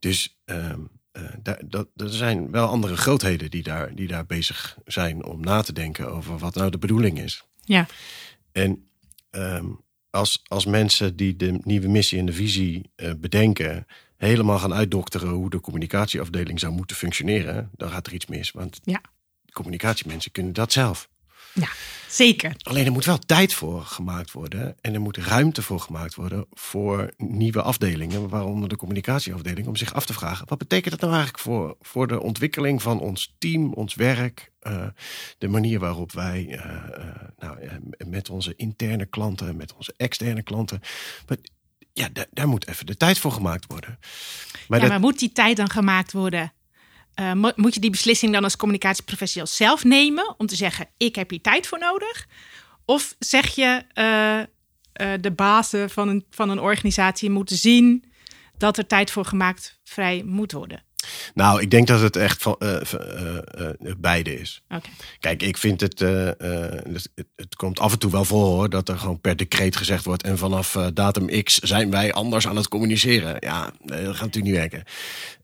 Dus 0.00 0.38
uh, 0.46 0.72
uh, 1.12 1.22
daar, 1.42 1.60
dat, 1.64 1.88
er 1.96 2.10
zijn 2.12 2.50
wel 2.50 2.66
andere 2.66 2.96
grootheden 2.96 3.50
die 3.50 3.62
daar, 3.62 3.94
die 3.94 4.08
daar 4.08 4.26
bezig 4.26 4.78
zijn 4.84 5.24
om 5.24 5.40
na 5.40 5.62
te 5.62 5.72
denken 5.72 6.12
over 6.12 6.38
wat 6.38 6.54
nou 6.54 6.70
de 6.70 6.78
bedoeling 6.78 7.18
is. 7.20 7.44
Ja. 7.60 7.86
En 8.52 8.88
um, 9.30 9.80
als, 10.10 10.42
als 10.46 10.64
mensen 10.64 11.16
die 11.16 11.36
de 11.36 11.58
nieuwe 11.62 11.88
missie 11.88 12.18
en 12.18 12.26
de 12.26 12.32
visie 12.32 12.90
uh, 12.96 13.10
bedenken, 13.18 13.86
helemaal 14.16 14.58
gaan 14.58 14.74
uitdokteren 14.74 15.28
hoe 15.28 15.50
de 15.50 15.60
communicatieafdeling 15.60 16.60
zou 16.60 16.72
moeten 16.72 16.96
functioneren, 16.96 17.70
dan 17.76 17.90
gaat 17.90 18.06
er 18.06 18.12
iets 18.12 18.26
mis. 18.26 18.50
Want 18.50 18.80
ja. 18.84 19.00
communicatiemensen 19.52 20.32
kunnen 20.32 20.52
dat 20.52 20.72
zelf. 20.72 21.08
Ja, 21.52 21.68
zeker. 22.08 22.54
Alleen 22.62 22.86
er 22.86 22.92
moet 22.92 23.04
wel 23.04 23.18
tijd 23.18 23.54
voor 23.54 23.82
gemaakt 23.82 24.32
worden. 24.32 24.76
En 24.80 24.94
er 24.94 25.00
moet 25.00 25.16
ruimte 25.16 25.62
voor 25.62 25.80
gemaakt 25.80 26.14
worden 26.14 26.46
voor 26.50 27.12
nieuwe 27.16 27.62
afdelingen, 27.62 28.28
waaronder 28.28 28.68
de 28.68 28.76
communicatieafdeling, 28.76 29.66
om 29.66 29.76
zich 29.76 29.94
af 29.94 30.06
te 30.06 30.12
vragen: 30.12 30.48
wat 30.48 30.58
betekent 30.58 30.90
dat 30.90 31.00
nou 31.00 31.12
eigenlijk 31.12 31.42
voor, 31.42 31.76
voor 31.80 32.06
de 32.06 32.20
ontwikkeling 32.20 32.82
van 32.82 33.00
ons 33.00 33.34
team, 33.38 33.72
ons 33.72 33.94
werk, 33.94 34.52
uh, 34.62 34.86
de 35.38 35.48
manier 35.48 35.78
waarop 35.78 36.12
wij 36.12 36.46
uh, 36.48 36.56
uh, 36.58 37.04
nou, 37.38 37.58
met 38.06 38.30
onze 38.30 38.54
interne 38.56 39.06
klanten, 39.06 39.56
met 39.56 39.74
onze 39.74 39.94
externe 39.96 40.42
klanten. 40.42 40.80
Maar, 41.26 41.36
ja, 41.92 42.08
daar, 42.12 42.26
daar 42.30 42.48
moet 42.48 42.68
even 42.68 42.86
de 42.86 42.96
tijd 42.96 43.18
voor 43.18 43.32
gemaakt 43.32 43.66
worden. 43.66 43.98
Maar, 44.68 44.78
ja, 44.78 44.84
dat... 44.84 44.88
maar 44.88 45.00
moet 45.00 45.18
die 45.18 45.32
tijd 45.32 45.56
dan 45.56 45.70
gemaakt 45.70 46.12
worden? 46.12 46.52
Uh, 47.20 47.32
moet 47.54 47.74
je 47.74 47.80
die 47.80 47.90
beslissing 47.90 48.32
dan 48.32 48.44
als 48.44 48.56
communicatieprofessional 48.56 49.46
zelf 49.46 49.84
nemen 49.84 50.34
om 50.38 50.46
te 50.46 50.56
zeggen: 50.56 50.86
ik 50.96 51.14
heb 51.14 51.30
hier 51.30 51.40
tijd 51.40 51.66
voor 51.66 51.78
nodig? 51.78 52.26
Of 52.84 53.14
zeg 53.18 53.54
je 53.54 53.84
uh, 53.94 54.38
uh, 55.06 55.18
de 55.20 55.30
bazen 55.30 55.90
van 55.90 56.08
een, 56.08 56.24
van 56.30 56.50
een 56.50 56.60
organisatie 56.60 57.30
moeten 57.30 57.56
zien 57.56 58.04
dat 58.58 58.78
er 58.78 58.86
tijd 58.86 59.10
voor 59.10 59.24
gemaakt 59.24 59.78
vrij 59.84 60.22
moet 60.26 60.52
worden? 60.52 60.82
Nou, 61.34 61.60
ik 61.60 61.70
denk 61.70 61.86
dat 61.86 62.00
het 62.00 62.16
echt 62.16 62.42
van, 62.42 62.56
beide 63.98 64.40
is. 64.40 64.62
Okay. 64.64 64.80
Kijk, 65.20 65.42
ik 65.42 65.56
vind 65.56 65.80
het, 65.80 65.98
het, 65.98 67.10
het. 67.36 67.56
komt 67.56 67.80
af 67.80 67.92
en 67.92 67.98
toe 67.98 68.10
wel 68.10 68.24
voor 68.24 68.44
hoor, 68.44 68.70
dat 68.70 68.88
er 68.88 68.98
gewoon 68.98 69.20
per 69.20 69.36
decreet 69.36 69.76
gezegd 69.76 70.04
wordt. 70.04 70.22
En 70.22 70.38
vanaf 70.38 70.72
datum 70.94 71.42
X 71.42 71.58
zijn 71.58 71.90
wij 71.90 72.12
anders 72.12 72.46
aan 72.46 72.56
het 72.56 72.68
communiceren. 72.68 73.36
Ja, 73.38 73.72
dat 73.84 73.98
gaat 73.98 74.06
natuurlijk 74.06 74.44
niet 74.44 74.54
werken. 74.54 74.84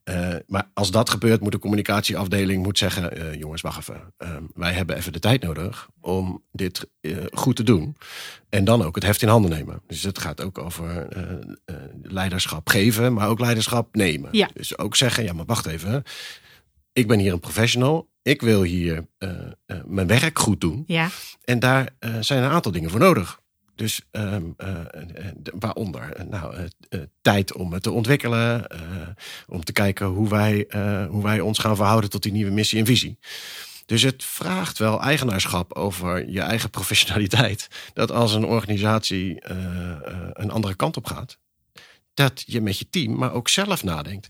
Eh, 0.06 0.34
maar 0.46 0.70
als 0.74 0.90
dat 0.90 1.10
gebeurt, 1.10 1.40
moet 1.40 1.52
de 1.52 1.58
communicatieafdeling 1.58 2.62
moet 2.62 2.78
zeggen: 2.78 3.16
eh, 3.16 3.34
jongens, 3.34 3.62
wacht 3.62 3.78
even. 3.78 4.14
Ehm, 4.16 4.42
wij 4.54 4.72
hebben 4.72 4.96
even 4.96 5.12
de 5.12 5.18
tijd 5.18 5.42
nodig 5.42 5.88
om 6.00 6.42
dit 6.52 6.88
eh, 7.00 7.16
goed 7.32 7.56
te 7.56 7.62
doen. 7.62 7.96
En 8.48 8.64
dan 8.64 8.82
ook 8.82 8.94
het 8.94 9.04
heft 9.04 9.22
in 9.22 9.28
handen 9.28 9.50
nemen. 9.50 9.80
Dus 9.86 10.02
het 10.02 10.18
gaat 10.18 10.42
ook 10.42 10.58
over 10.58 11.08
leiderschap 12.02 12.68
geven, 12.68 13.12
maar 13.12 13.28
ook 13.28 13.38
leiderschap 13.40 13.94
nemen. 13.94 14.28
Ja. 14.32 14.50
Dus 14.54 14.78
ook 14.78 14.96
zeggen: 14.96 15.24
ja, 15.24 15.32
maar 15.32 15.44
wacht 15.44 15.66
even. 15.66 16.02
Ik 16.92 17.08
ben 17.08 17.18
hier 17.18 17.32
een 17.32 17.40
professional. 17.40 18.08
Ik 18.22 18.42
wil 18.42 18.62
hier 18.62 19.06
mijn 19.86 20.06
werk 20.06 20.38
goed 20.38 20.60
doen. 20.60 20.84
Ja. 20.86 21.08
En 21.44 21.58
daar 21.58 21.88
zijn 22.20 22.42
een 22.42 22.50
aantal 22.50 22.72
dingen 22.72 22.90
voor 22.90 23.00
nodig. 23.00 23.40
Dus 23.76 24.00
um, 24.10 24.54
uh, 24.58 24.80
waaronder 25.58 26.26
nou, 26.28 26.56
uh, 26.90 27.00
tijd 27.22 27.52
om 27.52 27.72
het 27.72 27.82
te 27.82 27.90
ontwikkelen, 27.90 28.66
om 29.46 29.64
te 29.64 29.72
kijken 29.72 30.06
hoe 30.06 30.28
wij, 30.28 30.66
hoe 31.10 31.22
wij 31.22 31.40
ons 31.40 31.58
gaan 31.58 31.76
verhouden 31.76 32.10
tot 32.10 32.22
die 32.22 32.32
nieuwe 32.32 32.50
missie 32.50 32.78
en 32.78 32.86
visie. 32.86 33.18
Dus 33.86 34.02
het 34.02 34.24
vraagt 34.24 34.78
wel 34.78 35.00
eigenaarschap 35.00 35.72
over 35.72 36.30
je 36.30 36.40
eigen 36.40 36.70
professionaliteit. 36.70 37.68
Dat 37.92 38.10
als 38.10 38.34
een 38.34 38.44
organisatie 38.44 39.50
een 40.32 40.50
andere 40.50 40.74
kant 40.74 40.96
op 40.96 41.06
gaat, 41.06 41.38
dat 42.14 42.42
je 42.46 42.60
met 42.60 42.78
je 42.78 42.88
team, 42.90 43.16
maar 43.16 43.32
ook 43.32 43.48
zelf 43.48 43.84
nadenkt. 43.84 44.28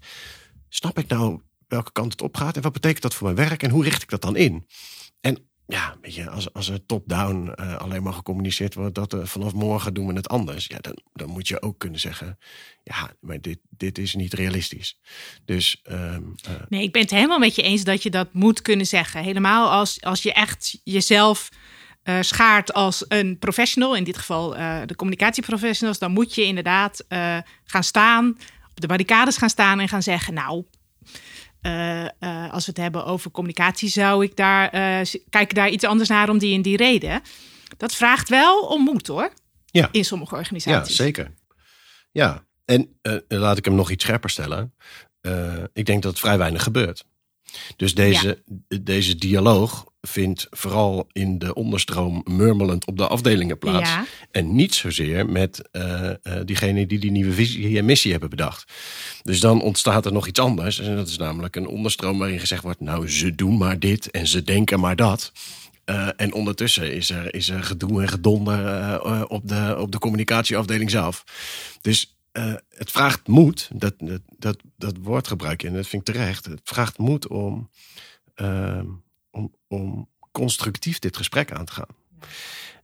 Snap 0.69 0.99
ik 0.99 1.09
nou 1.09 1.41
welke 1.69 1.93
kant 1.93 2.13
het 2.13 2.23
op 2.23 2.37
gaat 2.37 2.57
en 2.57 2.63
wat 2.63 2.73
betekent 2.73 3.03
dat 3.03 3.15
voor 3.15 3.33
mijn 3.33 3.49
werk 3.49 3.63
en 3.63 3.71
hoe 3.71 3.85
richt 3.85 4.03
ik 4.03 4.11
dat 4.11 4.23
dan 4.23 4.37
in? 4.37 4.67
En 5.21 5.49
ja, 5.67 5.97
weet 6.01 6.15
je, 6.15 6.31
als, 6.31 6.53
als 6.53 6.69
er 6.69 6.87
top-down 6.87 7.53
uh, 7.61 7.77
alleen 7.77 8.03
maar 8.03 8.13
gecommuniceerd 8.13 8.75
wordt 8.75 8.95
dat 8.95 9.15
uh, 9.15 9.25
vanaf 9.25 9.53
morgen 9.53 9.95
doen 9.95 10.07
we 10.07 10.13
het 10.13 10.29
anders, 10.29 10.67
ja, 10.67 10.79
dan, 10.81 10.99
dan 11.13 11.29
moet 11.29 11.49
je 11.49 11.63
ook 11.63 11.79
kunnen 11.79 12.01
zeggen, 12.01 12.39
ja, 12.83 13.11
maar 13.21 13.41
dit, 13.41 13.59
dit 13.69 13.99
is 13.99 14.15
niet 14.15 14.35
realistisch. 14.35 14.99
Dus. 15.45 15.83
Um, 15.91 16.35
uh, 16.49 16.55
nee, 16.69 16.83
ik 16.83 16.93
ben 16.93 17.03
het 17.03 17.11
helemaal 17.11 17.39
met 17.39 17.55
je 17.55 17.63
eens 17.63 17.85
dat 17.85 18.03
je 18.03 18.11
dat 18.11 18.33
moet 18.33 18.63
kunnen 18.63 18.87
zeggen. 18.87 19.23
Helemaal 19.23 19.71
als, 19.71 20.03
als 20.03 20.23
je 20.23 20.33
echt 20.33 20.81
jezelf 20.85 21.49
schaart 22.21 22.73
als 22.73 23.05
een 23.09 23.39
professional, 23.39 23.97
in 23.97 24.05
dit 24.05 24.19
geval 24.19 24.51
de 24.87 24.95
communicatieprofessionals, 24.97 25.99
dan 25.99 26.13
moet 26.13 26.35
je 26.35 26.45
inderdaad 26.45 27.05
gaan 27.65 27.85
staan, 27.85 28.29
op 28.71 28.81
de 28.81 28.87
barricades 28.87 29.37
gaan 29.37 29.51
staan 29.51 29.81
en 29.81 29.89
gaan 29.89 30.03
zeggen, 30.03 30.35
nou, 30.35 30.65
uh, 31.63 32.03
uh, 32.03 32.53
als 32.53 32.65
we 32.65 32.71
het 32.71 32.81
hebben 32.81 33.05
over 33.05 33.31
communicatie, 33.31 33.89
zou 33.89 34.25
ik 34.25 34.37
daar, 34.37 34.75
uh, 34.75 35.07
kijk 35.29 35.55
daar 35.55 35.69
iets 35.69 35.85
anders 35.85 36.09
naar 36.09 36.29
om 36.29 36.39
die 36.39 36.55
en 36.55 36.63
die 36.63 36.77
reden. 36.77 37.23
Dat 37.77 37.95
vraagt 37.95 38.29
wel 38.29 38.61
om 38.61 38.83
moed 38.83 39.07
hoor. 39.07 39.33
Ja. 39.67 39.89
In 39.93 40.05
sommige 40.05 40.35
organisaties. 40.35 40.97
Ja, 40.97 41.05
zeker. 41.05 41.35
Ja, 42.13 42.45
en 42.65 42.99
laat 43.29 43.59
ik 43.59 43.65
hem 43.65 43.75
nog 43.75 43.91
iets 43.91 44.05
scherper 44.05 44.31
stellen. 44.31 44.75
ik 45.73 45.87
denk 45.87 46.03
dat 46.03 46.11
het 46.11 46.21
vrij 46.21 46.39
weinig 46.39 46.63
gebeurt. 46.63 47.05
Dus 47.77 47.95
deze, 47.95 48.43
deze 48.83 49.17
dialoog 49.17 49.85
vindt 50.01 50.47
vooral 50.51 51.09
in 51.13 51.39
de 51.39 51.55
onderstroom 51.55 52.23
murmelend 52.25 52.87
op 52.87 52.97
de 52.97 53.07
afdelingen 53.07 53.59
plaats. 53.59 53.91
Ja. 53.91 54.07
En 54.31 54.55
niet 54.55 54.75
zozeer 54.75 55.29
met 55.29 55.69
uh, 55.73 56.11
uh, 56.23 56.35
diegenen 56.45 56.89
die 56.89 56.99
die 56.99 57.11
nieuwe 57.11 57.33
visie 57.33 57.79
en 57.79 57.85
missie 57.85 58.11
hebben 58.11 58.31
bedacht. 58.31 58.73
Dus 59.23 59.41
dan 59.41 59.63
ontstaat 59.63 60.07
er 60.07 60.13
nog 60.13 60.27
iets 60.27 60.41
anders. 60.41 60.79
En 60.79 60.97
dat 60.97 61.09
is 61.09 61.17
namelijk 61.17 61.57
een 61.57 61.67
onderstroom 61.67 62.19
waarin 62.19 62.41
gezegd 62.41 62.63
wordt: 62.63 62.81
nou, 62.81 63.09
ze 63.09 63.35
doen 63.35 63.57
maar 63.57 63.79
dit 63.79 64.11
en 64.11 64.27
ze 64.27 64.43
denken 64.43 64.81
maar 64.81 64.97
dat. 64.97 65.33
Uh, 65.91 66.09
en 66.17 66.33
ondertussen 66.33 66.95
is 66.95 67.11
er, 67.11 67.35
is 67.35 67.49
er 67.49 67.65
gedoe 67.65 68.03
en 68.03 68.09
gedonder 68.09 69.29
op, 69.29 69.49
de, 69.49 69.77
op 69.79 69.93
de 69.93 69.99
communicatieafdeling 69.99 70.91
zelf. 70.91 71.25
Dus 71.81 72.16
uh, 72.37 72.55
het 72.69 72.91
vraagt 72.91 73.29
moed, 73.29 73.71
dat, 73.75 73.95
dat, 73.99 74.23
dat, 74.39 74.63
dat 74.77 74.97
woord 75.01 75.27
gebruik 75.27 75.63
je 75.63 75.69
en 75.69 75.75
dat 75.75 75.87
vind 75.87 76.09
ik 76.09 76.15
terecht. 76.15 76.45
Het 76.45 76.61
vraagt 76.65 76.99
moed 76.99 77.27
om, 77.27 77.71
uh, 78.37 78.83
om, 79.31 79.55
om 79.69 80.09
constructief 80.33 80.99
dit 80.99 81.17
gesprek 81.17 81.53
aan 81.53 81.65
te 81.65 81.73
gaan. 81.73 81.95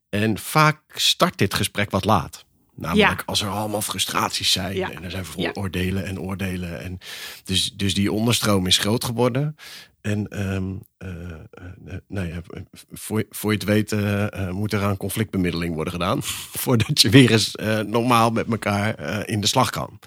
En 0.09 0.39
vaak 0.39 0.83
start 0.99 1.39
dit 1.39 1.55
gesprek 1.55 1.91
wat 1.91 2.05
laat. 2.05 2.45
Namelijk 2.77 3.19
Ja. 3.19 3.23
als 3.27 3.43
er 3.43 3.49
allemaal 3.49 3.83
frustraties 3.83 4.53
zijn 4.53 4.77
Ja. 4.77 4.91
en 4.91 5.05
er 5.05 5.11
zijn 5.11 5.25
Ja. 5.25 5.31
vooroordelen 5.31 6.05
en 6.05 6.21
oordelen. 6.21 6.81
En 6.81 6.99
dus, 7.45 7.73
dus 7.73 7.95
die 7.95 8.13
onderstroom 8.13 8.67
is 8.67 8.79
groot 8.79 9.05
geworden. 9.05 9.57
En 10.01 10.29
ehm 10.29 10.73
eh, 10.99 11.31
eh, 11.31 11.95
nou 12.09 12.27
ja, 12.29 12.41
voor, 12.91 13.25
voor 13.31 13.51
je 13.53 13.57
het 13.59 13.67
weet 13.67 13.93
eh, 13.93 14.33
eh, 14.49 14.55
moet 14.55 14.73
er 14.73 14.83
aan 14.83 14.97
conflictbemiddeling 14.97 15.75
worden 15.75 15.93
gedaan. 15.93 16.19
Voordat 16.63 17.01
je 17.01 17.09
weer 17.11 17.31
eens 17.31 17.55
eh, 17.55 17.79
normaal 17.81 18.31
met 18.31 18.47
elkaar 18.51 18.95
eh, 18.95 19.35
in 19.35 19.41
de 19.41 19.47
slag 19.47 19.71
kan. 19.71 19.99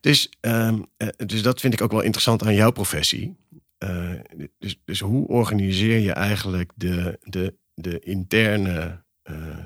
Dus, 0.00 0.28
ehm, 0.40 0.82
eh, 0.96 1.08
dus 1.16 1.42
dat 1.42 1.60
vind 1.60 1.72
ik 1.74 1.80
ook 1.82 1.90
wel 1.92 2.00
interessant 2.02 2.42
aan 2.44 2.54
jouw 2.54 2.70
professie. 2.70 3.36
Eh, 3.78 4.10
dus, 4.58 4.80
dus 4.84 5.00
hoe 5.00 5.26
organiseer 5.28 5.98
je 5.98 6.12
eigenlijk 6.12 6.72
de, 6.74 7.18
de, 7.22 7.54
de 7.74 7.98
interne 8.00 9.04
eh, 9.22 9.34
eh, 9.48 9.58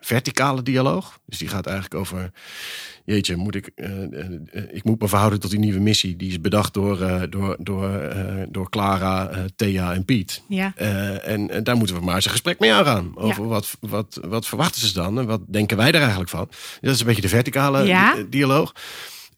verticale 0.00 0.62
dialoog? 0.62 1.18
Dus 1.26 1.38
die 1.38 1.48
gaat 1.48 1.66
eigenlijk 1.66 2.00
over, 2.00 2.30
jeetje, 3.04 3.36
moet 3.36 3.54
ik, 3.54 3.70
eh, 3.74 4.02
eh, 4.02 4.32
eh, 4.52 4.64
ik 4.70 4.84
moet 4.84 5.00
me 5.00 5.08
verhouden 5.08 5.40
tot 5.40 5.50
die 5.50 5.58
nieuwe 5.58 5.78
missie. 5.80 6.16
Die 6.16 6.28
is 6.30 6.40
bedacht 6.40 6.74
door, 6.74 7.02
eh, 7.02 7.22
door, 7.30 7.56
door, 7.60 7.94
eh, 8.00 8.42
door 8.48 8.70
Clara, 8.70 9.28
eh, 9.28 9.44
Thea 9.56 9.94
en 9.94 10.04
Piet. 10.04 10.42
Ja. 10.48 10.72
Eh, 10.76 11.28
en, 11.28 11.50
en 11.50 11.64
daar 11.64 11.76
moeten 11.76 11.96
we 11.96 12.02
maar 12.04 12.14
eens 12.14 12.24
een 12.24 12.30
gesprek 12.30 12.58
mee 12.58 12.72
aangaan. 12.72 13.16
Over 13.16 13.46
wat, 13.48 13.76
wat, 13.80 14.18
wat 14.24 14.46
verwachten 14.46 14.80
ze 14.86 14.92
dan 14.92 15.18
en 15.18 15.26
wat 15.26 15.40
denken 15.48 15.76
wij 15.76 15.92
er 15.92 16.00
eigenlijk 16.00 16.30
van? 16.30 16.48
Dat 16.80 16.94
is 16.94 17.00
een 17.00 17.06
beetje 17.06 17.22
de 17.22 17.28
verticale 17.28 17.84
Ja. 17.86 18.14
di- 18.14 18.28
dialoog. 18.28 18.74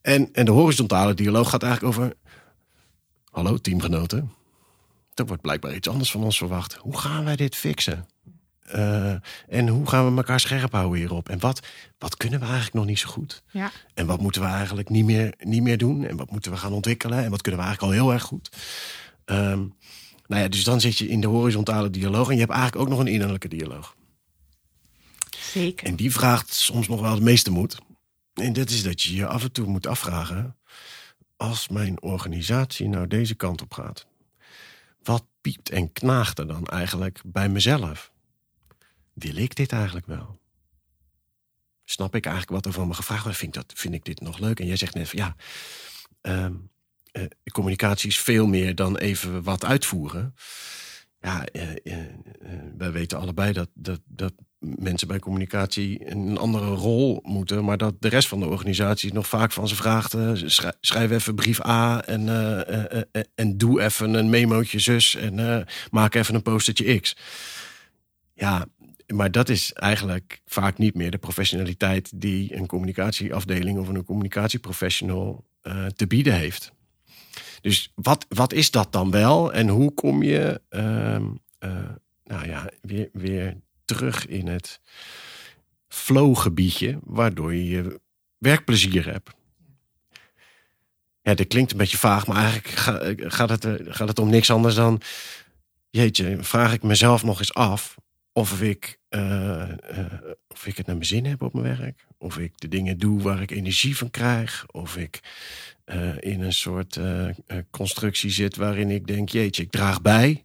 En, 0.03 0.29
en 0.33 0.45
de 0.45 0.51
horizontale 0.51 1.15
dialoog 1.15 1.51
gaat 1.51 1.63
eigenlijk 1.63 1.95
over... 1.97 2.13
Hallo 3.31 3.57
teamgenoten. 3.57 4.33
Er 5.15 5.27
wordt 5.27 5.43
blijkbaar 5.43 5.75
iets 5.75 5.89
anders 5.89 6.11
van 6.11 6.23
ons 6.25 6.37
verwacht. 6.39 6.75
Hoe 6.75 6.99
gaan 6.99 7.25
wij 7.25 7.37
dit 7.37 7.57
fixen? 7.57 8.07
Eh, 8.63 9.15
en 9.49 9.69
hoe 9.69 9.89
gaan 9.89 10.11
we 10.11 10.17
elkaar 10.17 10.41
scherp 10.41 10.73
houden 10.73 10.99
hierop? 10.99 11.29
En 11.29 11.39
wat, 11.39 11.67
wat 11.99 12.17
kunnen 12.17 12.39
we 12.39 12.45
eigenlijk 12.45 12.75
nog 12.75 12.87
niet 12.87 12.99
zo 12.99 13.09
goed? 13.09 13.43
Ja. 13.51 13.71
En 13.95 14.07
wat 14.07 14.21
moeten 14.21 14.43
we 14.43 14.49
eigenlijk 14.49 14.89
niet 14.89 15.05
meer, 15.05 15.35
niet 15.39 15.63
meer 15.63 15.79
doen? 15.79 16.05
En 16.05 16.17
wat 16.17 16.31
moeten 16.31 16.51
we 16.51 16.57
gaan 16.57 16.73
ontwikkelen? 16.73 17.25
En 17.25 17.31
wat 17.31 17.43
kunnen 17.43 17.61
we 17.61 17.67
eigenlijk 17.67 17.95
al 17.95 18.05
heel 18.05 18.13
erg 18.13 18.23
goed? 18.23 18.51
Ehm, 19.25 19.59
nou 20.27 20.43
ja, 20.43 20.49
dus 20.49 20.65
dan 20.65 20.81
zit 20.81 20.99
je 20.99 21.09
in 21.09 21.21
de 21.21 21.27
horizontale 21.27 21.91
dialoog. 21.91 22.29
En 22.29 22.35
je 22.35 22.41
hebt 22.41 22.53
eigenlijk 22.53 22.83
ook 22.83 22.89
nog 22.89 22.99
een 22.99 23.13
innerlijke 23.13 23.49
dialoog. 23.49 23.97
Zeker. 25.53 25.87
En 25.87 25.97
die 25.97 26.13
vraagt 26.13 26.53
soms 26.53 26.89
nog 26.89 27.01
wel 27.01 27.13
het 27.13 27.23
meeste 27.23 27.51
moed. 27.51 27.79
En 28.35 28.53
dat 28.53 28.71
is 28.71 28.83
dat 28.83 29.03
je 29.03 29.15
je 29.15 29.27
af 29.27 29.43
en 29.43 29.53
toe 29.53 29.67
moet 29.67 29.87
afvragen. 29.87 30.57
Als 31.37 31.69
mijn 31.69 32.03
organisatie 32.03 32.89
nou 32.89 33.07
deze 33.07 33.35
kant 33.35 33.63
op 33.63 33.75
gaat. 33.75 34.07
Wat 35.03 35.25
piept 35.41 35.71
en 35.71 35.93
knaagt 35.93 36.39
er 36.39 36.47
dan 36.47 36.67
eigenlijk 36.67 37.21
bij 37.25 37.49
mezelf? 37.49 38.12
Wil 39.13 39.37
ik 39.37 39.55
dit 39.55 39.73
eigenlijk 39.73 40.07
wel? 40.07 40.41
Snap 41.85 42.15
ik 42.15 42.27
eigenlijk 42.27 42.55
wat 42.55 42.67
er 42.67 42.81
van 42.81 42.89
me 42.89 42.95
gevraagd 42.95 43.23
wordt? 43.23 43.39
Vind 43.39 43.57
ik, 43.57 43.63
dat, 43.63 43.79
vind 43.79 43.95
ik 43.95 44.05
dit 44.05 44.21
nog 44.21 44.39
leuk? 44.39 44.61
En 44.61 44.67
jij 44.67 44.77
zegt 44.77 44.95
net 44.95 45.09
van 45.09 45.19
ja, 45.19 45.37
ehm, 46.21 46.55
eh, 47.13 47.25
communicatie 47.53 48.09
is 48.09 48.19
veel 48.19 48.47
meer 48.47 48.75
dan 48.75 48.97
even 48.97 49.43
wat 49.43 49.65
uitvoeren. 49.65 50.35
Ja, 51.21 51.45
eh, 51.45 51.71
eh, 51.85 52.07
wij 52.77 52.93
weten 52.93 53.19
allebei 53.19 53.53
dat, 53.53 53.69
dat, 53.75 54.01
dat 54.05 54.33
mensen 54.59 55.09
bij 55.09 55.19
communicatie 55.19 56.11
een 56.11 56.39
andere 56.39 56.67
rol 56.67 57.21
moeten, 57.23 57.65
maar 57.65 57.77
dat 57.77 57.95
de 57.99 58.09
rest 58.09 58.29
van 58.29 58.41
de 58.41 58.47
organisatie 58.47 59.13
nog 59.13 59.27
vaak 59.27 59.53
van 59.53 59.69
ze 59.69 59.77
vraagt: 59.77 60.15
eh, 60.15 60.31
schrij- 60.35 60.75
schrijf 60.81 61.11
even 61.11 61.35
brief 61.35 61.67
A 61.67 62.05
en, 62.05 62.29
en 63.35 63.59
doe 63.59 63.83
even 63.83 64.15
een 64.15 64.31
memootje 64.31 64.79
zus 64.79 65.15
en 65.15 65.67
maak 65.91 66.15
even 66.15 66.35
een 66.35 66.43
postertje 66.43 67.01
X. 67.01 67.17
Ja, 68.35 68.67
maar 69.13 69.31
dat 69.31 69.49
is 69.49 69.73
eigenlijk 69.73 70.43
vaak 70.47 70.79
niet 70.79 70.95
meer 70.95 71.11
de 71.11 71.19
professionaliteit 71.19 72.21
die 72.21 72.57
een 72.57 72.67
communicatieafdeling 72.67 73.79
of 73.79 73.89
een 73.89 74.05
communicatieprofessional 74.05 75.45
eh, 75.63 75.87
te 75.87 76.07
bieden 76.07 76.35
heeft. 76.35 76.73
Dus 77.61 77.93
wat, 77.95 78.27
wat 78.29 78.53
is 78.53 78.71
dat 78.71 78.93
dan 78.93 79.11
wel 79.11 79.53
en 79.53 79.69
hoe 79.69 79.95
kom 79.95 80.23
je 80.23 80.61
ehm, 80.69 81.25
eh, 81.59 81.91
nou 82.25 82.47
ja, 82.47 82.71
weer, 82.81 83.09
weer 83.13 83.57
terug 83.85 84.27
in 84.27 84.49
het 84.49 84.81
flowgebiedje, 85.89 86.99
waardoor 87.05 87.55
je 87.55 88.01
werkplezier 88.39 89.07
hebt? 89.07 89.31
Ja, 91.23 91.35
dit 91.35 91.49
klinkt 91.49 91.73
een 91.73 91.79
beetje 91.79 91.99
vaag, 91.99 92.27
maar 92.27 92.37
eigenlijk 92.37 92.69
ga- 92.69 93.15
gaat 93.17 93.49
het, 93.49 93.67
gaat 93.85 94.09
het 94.09 94.19
om 94.19 94.31
niks 94.31 94.51
anders 94.51 94.75
dan... 94.75 95.01
Jeetje, 95.91 96.37
vraag 96.41 96.73
ik 96.73 96.83
mezelf 96.83 97.23
nog 97.23 97.39
eens 97.39 97.55
af 97.55 97.97
of 98.33 98.63
ik, 98.63 98.99
eh, 99.09 99.63
eh, 99.63 100.13
of 100.49 100.67
ik 100.67 100.77
het 100.77 100.87
naar 100.87 100.97
mijn 100.97 101.09
zin 101.09 101.25
heb 101.27 101.43
op 101.43 101.53
mijn 101.53 101.79
werk. 101.79 102.07
Of 102.19 102.39
ik 102.39 102.61
de 102.61 102.69
dingen 102.69 102.99
doe 102.99 103.23
waar 103.23 103.43
ik 103.43 103.51
energie 103.51 103.97
van 103.97 104.11
krijg. 104.11 104.67
Of 104.71 104.97
ik 104.97 105.21
eh, 105.85 106.17
in 106.21 106.41
een 106.41 106.53
soort 106.53 107.01
constructie 107.71 108.31
zit 108.31 108.57
waarin 108.57 108.91
ik 108.91 109.07
denk, 109.07 109.29
jeetje, 109.29 109.63
ik 109.63 109.71
draag 109.71 110.03
bij. 110.03 110.45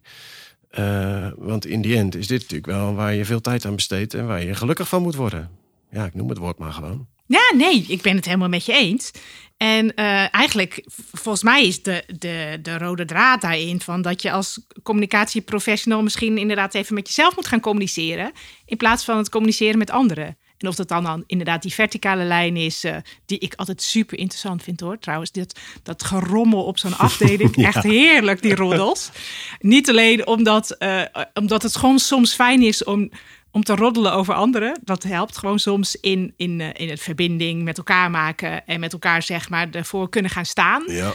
Want 1.36 1.66
in 1.66 1.80
die 1.80 1.96
end 1.96 2.14
is 2.14 2.26
dit 2.26 2.40
natuurlijk 2.40 2.66
wel 2.66 2.94
waar 2.94 3.14
je 3.14 3.24
veel 3.24 3.40
tijd 3.40 3.64
aan 3.64 3.74
besteedt 3.74 4.14
en 4.14 4.26
waar 4.26 4.44
je 4.44 4.54
gelukkig 4.54 4.88
van 4.88 5.02
moet 5.02 5.14
worden. 5.14 5.50
Ja, 5.90 6.04
ik 6.04 6.14
noem 6.14 6.28
het 6.28 6.38
woord 6.38 6.58
maar 6.58 6.72
gewoon. 6.72 7.06
Ja, 7.28 7.52
nee, 7.56 7.84
ik 7.88 8.02
ben 8.02 8.16
het 8.16 8.24
helemaal 8.24 8.48
met 8.48 8.64
je 8.64 8.72
eens. 8.72 9.10
En 9.56 9.92
uh, 9.96 10.34
eigenlijk, 10.34 10.82
volgens 11.12 11.42
mij 11.42 11.66
is 11.66 11.82
de, 11.82 12.04
de, 12.18 12.58
de 12.62 12.78
rode 12.78 13.04
draad 13.04 13.40
daarin 13.40 13.80
van 13.80 14.02
dat 14.02 14.22
je 14.22 14.30
als 14.30 14.60
communicatieprofessional 14.82 16.02
misschien 16.02 16.38
inderdaad 16.38 16.74
even 16.74 16.94
met 16.94 17.06
jezelf 17.06 17.36
moet 17.36 17.46
gaan 17.46 17.60
communiceren. 17.60 18.32
In 18.64 18.76
plaats 18.76 19.04
van 19.04 19.16
het 19.16 19.28
communiceren 19.28 19.78
met 19.78 19.90
anderen. 19.90 20.36
En 20.58 20.68
of 20.68 20.74
dat 20.74 20.88
dan, 20.88 21.04
dan 21.04 21.24
inderdaad 21.26 21.62
die 21.62 21.72
verticale 21.72 22.24
lijn 22.24 22.56
is, 22.56 22.84
uh, 22.84 22.96
die 23.26 23.38
ik 23.38 23.54
altijd 23.54 23.82
super 23.82 24.18
interessant 24.18 24.62
vind 24.62 24.80
hoor. 24.80 24.98
Trouwens, 24.98 25.30
dit, 25.30 25.60
dat 25.82 26.04
gerommel 26.04 26.64
op 26.64 26.78
zo'n 26.78 26.96
afdeling, 26.96 27.56
ja. 27.56 27.66
echt 27.66 27.82
heerlijk, 27.82 28.42
die 28.42 28.54
roddels. 28.54 29.10
Niet 29.60 29.88
alleen 29.88 30.26
omdat, 30.26 30.76
uh, 30.78 31.02
omdat 31.34 31.62
het 31.62 31.76
gewoon 31.76 31.98
soms 31.98 32.34
fijn 32.34 32.62
is 32.62 32.84
om 32.84 33.10
om 33.50 33.62
te 33.62 33.74
roddelen 33.74 34.12
over 34.12 34.34
anderen. 34.34 34.78
Dat 34.82 35.02
helpt 35.02 35.38
gewoon 35.38 35.58
soms 35.58 35.96
in, 35.96 36.34
in, 36.36 36.60
uh, 36.60 36.68
in 36.72 36.88
het 36.88 37.00
verbinding 37.00 37.62
met 37.62 37.78
elkaar 37.78 38.10
maken 38.10 38.66
en 38.66 38.80
met 38.80 38.92
elkaar 38.92 39.22
zeg 39.22 39.48
maar 39.48 39.68
ervoor 39.70 40.08
kunnen 40.08 40.30
gaan 40.30 40.46
staan. 40.46 40.84
Ja. 40.86 41.12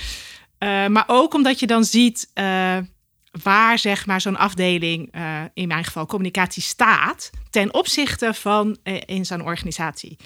Uh, 0.60 0.88
maar 0.88 1.04
ook 1.08 1.34
omdat 1.34 1.60
je 1.60 1.68
dan 1.68 1.84
ziet 1.84 2.32
uh, 2.34 2.78
waar 3.44 3.80
zeg 3.80 4.06
maar 4.06 4.22
zo'n 4.22 4.38
afdeling, 4.38 5.14
in 5.54 5.68
mijn 5.68 5.84
geval 5.84 6.06
communicatie, 6.06 6.62
staat 6.62 7.30
ten 7.50 7.74
opzichte 7.74 8.34
van 8.34 8.78
in 9.06 9.26
zo'n 9.26 9.44
organisatie. 9.44 10.18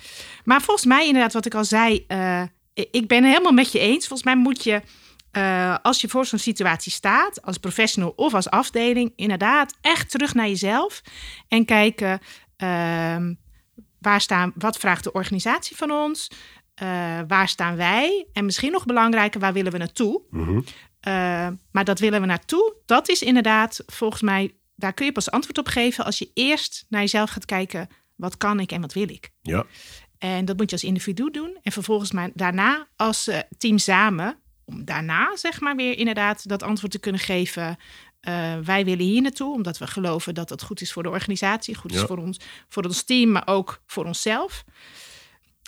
Maar 0.44 0.62
volgens 0.62 0.86
mij 0.86 1.08
inderdaad 1.08 1.34
wat 1.34 1.46
ik 1.46 1.56
al 1.56 1.66
zei, 1.66 2.06
ik 2.74 3.08
ben 3.08 3.24
helemaal 3.24 3.52
met 3.52 3.72
je 3.72 3.80
eens. 3.80 4.08
Volgens 4.08 4.24
mij 4.24 4.38
moet 4.38 4.64
je 4.64 4.82
uh, 5.38 5.76
als 5.82 6.02
je 6.02 6.08
voor 6.08 6.26
zo'n 6.26 6.40
situatie 6.40 6.92
staat, 6.92 7.42
als 7.42 7.58
professional 7.58 8.14
of 8.16 8.34
als 8.34 8.50
afdeling, 8.50 9.14
inderdaad 9.16 9.78
echt 9.82 10.10
terug 10.10 10.34
naar 10.34 10.48
jezelf 10.48 11.02
en 11.48 11.66
kijken 11.66 12.20
uh, 12.58 13.18
waar 14.00 14.22
staan, 14.22 14.52
wat 14.56 14.78
vraagt 14.78 15.04
de 15.04 15.12
organisatie 15.12 15.76
van 15.76 15.92
ons, 15.92 16.28
uh, 16.84 17.20
waar 17.28 17.48
staan 17.48 17.76
wij 17.76 18.28
en 18.34 18.46
misschien 18.46 18.72
nog 18.72 18.86
belangrijker, 18.86 19.40
waar 19.40 19.54
willen 19.54 19.72
we 19.72 19.78
naartoe. 19.78 20.22
Mm 20.30 20.44
-hmm. 20.44 21.60
maar 21.72 21.84
dat 21.84 22.00
willen 22.00 22.22
we 22.22 22.28
naartoe, 22.28 22.76
dat 22.86 23.10
is 23.10 23.22
inderdaad 23.22 23.84
volgens 23.86 24.22
mij, 24.22 24.56
daar 24.76 24.94
kun 24.94 25.06
je 25.06 25.12
pas 25.12 25.32
antwoord 25.32 25.58
op 25.58 25.68
geven 25.68 26.06
als 26.06 26.18
je 26.18 26.32
eerst 26.34 26.86
naar 26.90 27.02
jezelf 27.02 27.30
gaat 27.30 27.46
kijken, 27.46 27.88
wat 28.16 28.38
kan 28.38 28.60
ik 28.60 28.72
en 28.72 28.82
wat 28.82 28.94
wil 28.94 29.10
ik. 29.10 29.32
Ja. 29.42 29.66
En 30.18 30.46
dat 30.46 30.58
moet 30.58 30.70
je 30.70 30.76
als 30.76 30.86
individu 30.86 31.32
doen. 31.32 31.58
En 31.62 31.72
vervolgens 31.72 32.12
maar 32.12 32.30
daarna 32.34 32.88
als 32.96 33.30
team 33.58 33.78
samen 33.78 34.38
om 34.68 34.86
daarna, 34.86 35.36
zeg 35.36 35.60
maar, 35.60 35.76
weer 35.76 35.98
inderdaad 35.98 36.48
dat 36.48 36.64
antwoord 36.64 36.92
te 36.92 37.00
kunnen 37.00 37.22
geven. 37.22 37.78
Uh, 38.28 38.58
wij 38.60 38.86
willen 38.86 39.06
hier 39.06 39.22
naartoe, 39.22 39.54
omdat 39.54 39.78
we 39.78 39.88
geloven 39.88 40.34
dat 40.34 40.50
het 40.50 40.64
goed 40.64 40.82
is 40.82 40.92
voor 40.92 41.04
de 41.04 41.10
organisatie, 41.10 41.76
goed 41.76 41.94
is 41.94 42.02
voor, 42.02 42.18
ons, 42.18 42.40
voor 42.68 42.84
ons 42.84 43.04
team, 43.04 43.32
maar 43.32 43.48
ook 43.48 43.82
voor 43.86 44.06
onszelf. 44.06 44.66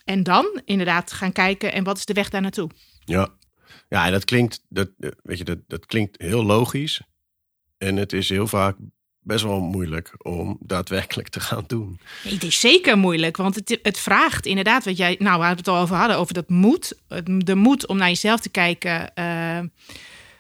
En 0.06 0.24
dan 0.24 0.62
inderdaad 0.66 1.12
gaan 1.12 1.32
kijken 1.32 1.74
en 1.74 1.84
wat 1.84 1.98
is 1.98 2.06
de 2.06 2.14
weg 2.14 2.30
daar 2.30 2.42
naartoe? 2.42 2.70
Ja, 3.00 3.30
ja 3.90 4.06
en 4.06 4.12
dat 4.12 4.26
klinkt, 4.26 4.66
dat, 4.70 4.90
eh, 5.00 5.10
weet 5.24 5.38
je, 5.38 5.44
dat, 5.44 5.60
dat 5.68 5.86
klinkt 5.86 6.22
heel 6.22 6.44
logisch. 6.44 7.02
En 7.78 7.96
het 7.96 8.14
is 8.14 8.30
heel 8.30 8.48
vaak 8.48 8.78
best 9.22 9.44
wel 9.44 9.60
moeilijk 9.60 10.14
om 10.18 10.58
daadwerkelijk 10.60 11.30
te 11.30 11.40
gaan 11.40 11.64
doen. 11.68 12.00
Het 12.24 12.44
is 12.44 12.60
zeker 12.60 12.98
moeilijk, 12.98 13.38
want 13.38 13.56
het, 13.56 13.80
het 13.82 14.00
vraagt 14.00 14.46
inderdaad, 14.46 14.86
wat 14.86 14.98
jij, 14.98 15.16
nou, 15.20 15.40
we 15.40 15.46
het 15.46 15.68
al 15.68 15.78
over 15.78 15.96
hadden, 15.96 16.18
over 16.18 16.34
dat 16.34 16.50
moed. 16.50 16.98
De 17.24 17.56
moed 17.56 17.88
om 17.88 17.98
naar 17.98 18.08
jezelf 18.08 18.40
te 18.40 18.50
kijken 18.50 19.14
eh, 19.14 19.60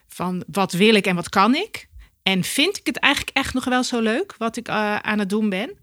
van 0.08 0.44
wat 0.52 0.72
wil 0.72 0.96
ik 0.96 1.06
en 1.06 1.16
wat 1.16 1.30
kan 1.30 1.56
ik. 1.56 1.88
En 2.24 2.44
vind 2.44 2.78
ik 2.78 2.86
het 2.86 2.98
eigenlijk 2.98 3.38
echt 3.38 3.54
nog 3.54 3.66
wel 3.66 3.84
zo 3.84 4.00
leuk 4.00 4.36
wat 4.38 4.58
ik 4.58 4.68
eh, 4.68 4.96
aan 4.96 5.20
het 5.20 5.30
doen 5.30 5.50
ben? 5.50 5.78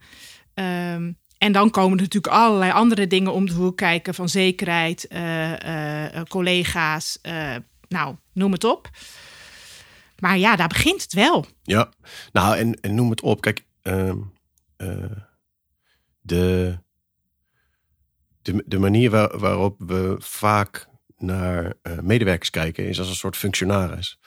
Ehm, 0.54 1.12
en 1.38 1.52
dan 1.52 1.70
komen 1.70 1.96
er 1.96 2.02
natuurlijk 2.04 2.32
allerlei 2.32 2.72
andere 2.72 3.06
dingen 3.06 3.32
om 3.32 3.46
de 3.46 3.52
hoek 3.52 3.76
kijken, 3.76 4.14
van 4.14 4.28
zekerheid, 4.28 5.06
eh, 5.06 6.22
collega's, 6.28 7.18
nou, 7.88 8.16
noem 8.32 8.52
het 8.52 8.64
op. 8.64 8.90
Maar 10.18 10.38
ja, 10.38 10.56
daar 10.56 10.68
begint 10.68 11.02
het 11.02 11.12
wel. 11.12 11.46
Ja, 11.62 11.92
nou 12.32 12.56
en, 12.56 12.80
en 12.80 12.94
noem 12.94 13.10
het 13.10 13.20
op. 13.20 13.40
Kijk, 13.40 13.64
ehm, 13.82 14.18
eh, 14.76 15.10
de, 16.20 16.78
de, 18.42 18.62
de 18.66 18.78
manier 18.78 19.10
waar- 19.10 19.38
waarop 19.38 19.74
we 19.78 20.14
vaak 20.18 20.88
naar 21.18 21.74
eh, 21.82 21.98
medewerkers 21.98 22.50
kijken 22.50 22.88
is 22.88 22.98
als 22.98 23.08
een 23.08 23.14
soort 23.14 23.36
functionaris. 23.36 24.18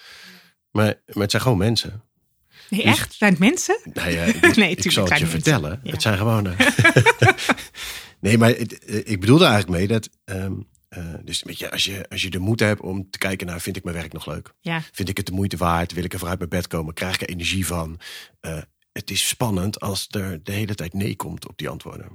Maar, 0.71 0.85
maar 1.05 1.21
het 1.21 1.31
zijn 1.31 1.43
gewoon 1.43 1.57
mensen. 1.57 2.03
Nee, 2.69 2.81
Dus- 2.83 2.89
echt? 2.99 3.13
Zijn 3.13 3.31
het 3.31 3.39
mensen? 3.39 3.79
Nou 3.93 4.09
ja, 4.09 4.23
ik, 4.41 4.55
Nee, 4.55 4.75
ik 4.75 4.91
zal 4.91 5.05
het 5.09 5.19
je 5.19 5.25
vertellen. 5.25 5.79
Ja. 5.83 5.91
Het 5.91 6.01
zijn 6.01 6.17
gewoon. 6.17 6.47
eh, 6.47 6.67
nee, 8.21 8.37
maar 8.37 8.49
ik 8.85 9.19
bedoelde 9.19 9.45
eigenlijk 9.45 9.77
mee 9.77 9.87
dat. 9.87 10.09
ehm, 10.25 10.53
eh, 10.89 11.13
dus 11.23 11.43
weet 11.43 11.59
je, 11.59 11.71
als 11.71 11.83
je, 11.83 12.09
als 12.09 12.21
je 12.21 12.29
de 12.29 12.39
moed 12.39 12.59
hebt 12.59 12.81
om 12.81 13.09
te 13.09 13.17
kijken 13.17 13.47
naar, 13.47 13.61
vind 13.61 13.75
ik 13.75 13.83
mijn 13.83 13.95
werk 13.95 14.13
nog 14.13 14.25
leuk? 14.25 14.53
Ja. 14.61 14.81
Vind 14.91 15.09
ik 15.09 15.17
het 15.17 15.25
de 15.25 15.31
moeite 15.31 15.57
waard? 15.57 15.91
Wil 15.91 16.03
ik 16.03 16.13
er 16.13 16.19
vooruit 16.19 16.39
mijn 16.39 16.49
bed 16.51 16.67
komen? 16.67 16.93
Krijg 16.93 17.13
ik 17.13 17.21
er 17.21 17.29
energie 17.29 17.65
van? 17.65 17.99
Eh, 18.39 18.61
het 18.91 19.09
is 19.09 19.27
spannend 19.27 19.79
als 19.79 20.07
er 20.09 20.43
de 20.43 20.51
hele 20.51 20.75
tijd 20.75 20.93
nee 20.93 21.15
komt 21.15 21.47
op 21.47 21.57
die 21.57 21.69
antwoorden. 21.69 22.07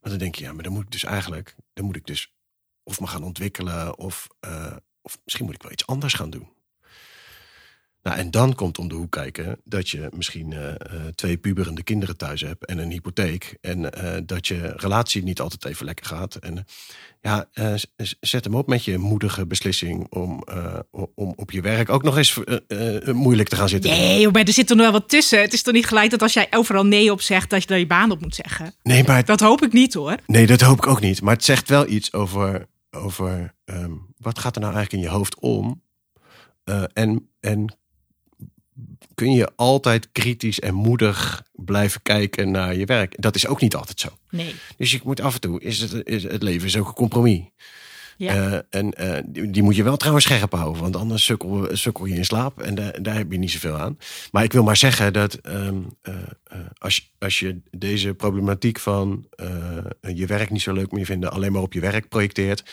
Want 0.00 0.18
dan 0.18 0.18
denk 0.18 0.34
je, 0.34 0.44
ja, 0.44 0.52
maar 0.52 0.62
dan 0.62 0.72
moet 0.72 0.84
ik 0.84 0.90
dus 0.90 1.04
eigenlijk, 1.04 1.54
dan 1.72 1.84
moet 1.84 1.96
ik 1.96 2.06
dus 2.06 2.34
of 2.82 3.00
me 3.00 3.06
gaan 3.06 3.22
ontwikkelen, 3.22 3.98
of, 3.98 4.26
eh, 4.40 4.76
of 5.02 5.18
misschien 5.24 5.46
moet 5.46 5.54
ik 5.54 5.62
wel 5.62 5.72
iets 5.72 5.86
anders 5.86 6.14
gaan 6.14 6.30
doen. 6.30 6.48
Nou, 8.06 8.18
en 8.18 8.30
dan 8.30 8.54
komt 8.54 8.78
om 8.78 8.88
de 8.88 8.94
hoek 8.94 9.10
kijken 9.10 9.60
dat 9.64 9.88
je 9.88 10.08
misschien 10.14 10.52
eh, 10.52 10.68
eh, 10.68 10.76
twee 11.14 11.36
puberende 11.36 11.82
kinderen 11.82 12.16
thuis 12.16 12.40
hebt 12.40 12.64
en 12.66 12.78
een 12.78 12.90
hypotheek. 12.90 13.56
En 13.60 13.92
eh, 13.92 14.20
dat 14.26 14.46
je 14.46 14.72
relatie 14.76 15.22
niet 15.22 15.40
altijd 15.40 15.64
even 15.64 15.84
lekker 15.84 16.06
gaat. 16.06 16.34
En 16.34 16.64
ja, 17.20 17.48
zet 18.20 18.44
hem 18.44 18.54
op 18.54 18.66
met 18.66 18.84
je 18.84 18.98
moedige 18.98 19.46
beslissing 19.46 20.06
om, 20.12 20.44
om 21.14 21.32
op 21.36 21.50
je 21.50 21.60
werk 21.60 21.90
ook 21.90 22.02
nog 22.02 22.16
eens 22.16 22.38
moeilijk 23.12 23.48
te 23.48 23.56
gaan 23.56 23.68
zitten. 23.68 23.90
Nee, 23.90 24.30
maar 24.30 24.42
er 24.42 24.52
zit 24.52 24.70
er 24.70 24.76
nog 24.76 24.84
wel 24.90 25.00
wat 25.00 25.08
tussen. 25.08 25.40
Het 25.40 25.52
is 25.52 25.62
toch 25.62 25.74
niet 25.74 25.86
gelijk 25.86 26.10
dat 26.10 26.22
als 26.22 26.32
jij 26.32 26.46
overal 26.50 26.86
nee 26.86 27.12
op 27.12 27.20
zegt, 27.20 27.50
dat 27.50 27.62
je 27.62 27.68
daar 27.68 27.78
je 27.78 27.86
baan 27.86 28.10
op 28.10 28.20
moet 28.20 28.34
zeggen. 28.34 28.74
Nee, 28.82 29.04
maar 29.04 29.16
het- 29.16 29.26
Dat 29.26 29.40
hoop 29.40 29.62
ik 29.62 29.72
niet 29.72 29.94
hoor. 29.94 30.16
Nee, 30.26 30.46
dat 30.46 30.60
hoop 30.60 30.76
ik 30.76 30.86
ook 30.86 31.00
niet. 31.00 31.22
Maar 31.22 31.34
het 31.34 31.44
zegt 31.44 31.68
wel 31.68 31.88
iets 31.88 32.12
over, 32.12 32.66
over 32.90 33.54
ehm, 33.64 33.92
wat 34.18 34.38
gaat 34.38 34.54
er 34.54 34.60
nou 34.60 34.74
eigenlijk 34.74 35.04
in 35.04 35.10
je 35.10 35.16
hoofd 35.16 35.38
om? 35.40 35.82
En, 36.92 37.28
en 37.40 37.76
kun 39.14 39.32
je 39.32 39.52
altijd 39.56 40.08
kritisch 40.12 40.60
en 40.60 40.74
moedig 40.74 41.42
blijven 41.52 42.02
kijken 42.02 42.50
naar 42.50 42.74
je 42.74 42.84
werk? 42.84 43.14
Dat 43.22 43.34
is 43.34 43.46
ook 43.46 43.60
niet 43.60 43.74
altijd 43.74 44.00
zo. 44.00 44.08
Nee. 44.30 44.54
Dus 44.76 44.90
je 44.90 45.00
moet 45.04 45.20
af 45.20 45.34
en 45.34 45.40
toe, 45.40 45.60
is 45.60 45.80
het, 45.80 46.06
is 46.06 46.22
het 46.22 46.42
leven 46.42 46.66
is 46.66 46.76
ook 46.76 46.88
een 46.88 46.94
compromis. 46.94 47.40
Ja. 48.16 48.34
Eh, 48.34 48.80
en 48.80 48.92
eh, 48.92 49.22
die, 49.26 49.50
die 49.50 49.62
moet 49.62 49.76
je 49.76 49.82
wel 49.82 49.96
trouwens 49.96 50.24
scherp 50.24 50.52
houden, 50.52 50.82
want 50.82 50.96
anders 50.96 51.24
sukkel, 51.24 51.68
sukkel 51.72 52.04
je 52.04 52.14
in 52.14 52.24
slaap 52.24 52.60
en 52.60 52.74
daar, 52.74 53.02
daar 53.02 53.16
heb 53.16 53.32
je 53.32 53.38
niet 53.38 53.50
zoveel 53.50 53.78
aan. 53.78 53.98
Maar 54.32 54.44
ik 54.44 54.52
wil 54.52 54.62
maar 54.62 54.76
zeggen 54.76 55.12
dat 55.12 55.34
ehm, 55.34 55.76
eh, 56.02 56.14
als, 56.78 56.96
je, 56.96 57.02
als 57.18 57.38
je 57.38 57.60
deze 57.70 58.14
problematiek 58.14 58.78
van 58.78 59.28
je 60.14 60.26
werk 60.26 60.50
niet 60.50 60.62
zo 60.62 60.72
leuk 60.72 60.92
meer 60.92 61.04
vinden, 61.04 61.32
alleen 61.32 61.52
maar 61.52 61.62
op 61.62 61.72
je 61.72 61.80
werk 61.80 62.08
projecteert, 62.08 62.64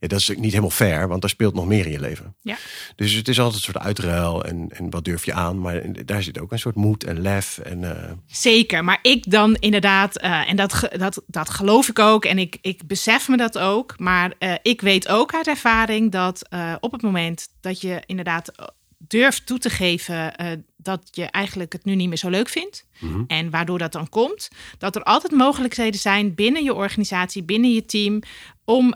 ja, 0.00 0.08
dat 0.08 0.18
is 0.18 0.28
niet 0.28 0.50
helemaal 0.50 0.70
fair, 0.70 1.08
want 1.08 1.20
daar 1.20 1.30
speelt 1.30 1.54
nog 1.54 1.66
meer 1.66 1.86
in 1.86 1.92
je 1.92 2.00
leven. 2.00 2.34
Ja. 2.40 2.56
Dus 2.96 3.12
het 3.12 3.28
is 3.28 3.38
altijd 3.38 3.56
een 3.56 3.72
soort 3.72 3.84
uitruil 3.84 4.44
en, 4.44 4.68
en 4.68 4.90
wat 4.90 5.04
durf 5.04 5.24
je 5.24 5.32
aan, 5.32 5.60
maar 5.60 5.82
daar 6.04 6.22
zit 6.22 6.38
ook 6.38 6.52
een 6.52 6.58
soort 6.58 6.74
moed 6.74 7.04
en 7.04 7.20
lef. 7.20 7.58
En, 7.58 7.84
Zeker, 8.26 8.84
maar 8.84 8.98
ik 9.02 9.30
dan 9.30 9.54
inderdaad, 9.54 10.16
en 10.18 10.56
dat, 10.56 10.88
dat, 10.96 11.22
dat 11.26 11.50
geloof 11.50 11.88
ik 11.88 11.98
ook 11.98 12.24
en 12.24 12.38
ik, 12.38 12.58
ik 12.60 12.86
besef 12.86 13.28
me 13.28 13.36
dat 13.36 13.58
ook. 13.58 13.94
Maar 13.98 14.32
ik 14.62 14.80
weet 14.80 14.91
ook 15.08 15.34
uit 15.34 15.46
ervaring 15.46 16.10
dat 16.10 16.48
eh, 16.48 16.74
op 16.80 16.92
het 16.92 17.02
moment 17.02 17.48
dat 17.60 17.80
je 17.80 18.02
inderdaad 18.06 18.48
eh, 18.48 18.66
durft 18.98 19.46
toe 19.46 19.58
te 19.58 19.70
geven 19.70 20.36
eh, 20.36 20.46
dat 20.76 21.08
je 21.10 21.24
eigenlijk 21.24 21.72
het 21.72 21.84
nu 21.84 21.94
niet 21.94 22.08
meer 22.08 22.16
zo 22.16 22.28
leuk 22.28 22.48
vindt. 22.48 22.86
Mhm. 23.00 23.22
En 23.26 23.50
waardoor 23.50 23.78
dat 23.78 23.92
dan 23.92 24.08
komt, 24.08 24.48
dat 24.78 24.96
er 24.96 25.02
altijd 25.02 25.32
mogelijkheden 25.32 26.00
zijn 26.00 26.34
binnen 26.34 26.64
je 26.64 26.74
organisatie, 26.74 27.42
binnen 27.42 27.72
je 27.72 27.84
team, 27.84 28.22
om 28.64 28.94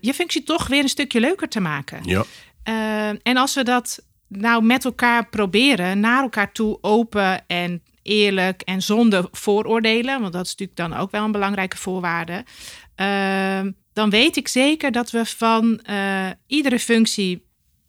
je 0.00 0.12
functie 0.14 0.42
toch 0.42 0.66
weer 0.66 0.82
een 0.82 0.88
stukje 0.88 1.20
leuker 1.20 1.48
te 1.48 1.60
maken. 1.60 2.00
ja. 2.04 2.24
En 3.22 3.36
als 3.36 3.54
we 3.54 3.62
dat 3.62 4.04
nou 4.28 4.64
met 4.64 4.84
elkaar 4.84 5.28
proberen, 5.28 6.00
naar 6.00 6.22
elkaar 6.22 6.52
toe 6.52 6.78
open 6.80 7.46
en 7.46 7.82
eerlijk 8.02 8.62
en 8.62 8.82
zonder 8.82 9.28
vooroordelen, 9.32 10.20
want 10.20 10.32
dat 10.32 10.44
is 10.44 10.50
natuurlijk 10.56 10.78
dan 10.78 11.00
ook 11.00 11.10
wel 11.10 11.24
een 11.24 11.32
belangrijke 11.32 11.76
voorwaarde, 11.76 12.44
uh, 12.96 13.60
dan 13.94 14.10
weet 14.10 14.36
ik 14.36 14.48
zeker 14.48 14.92
dat 14.92 15.10
we 15.10 15.24
van 15.24 15.80
uh, 15.90 16.30
iedere 16.46 16.78
functie, 16.78 17.46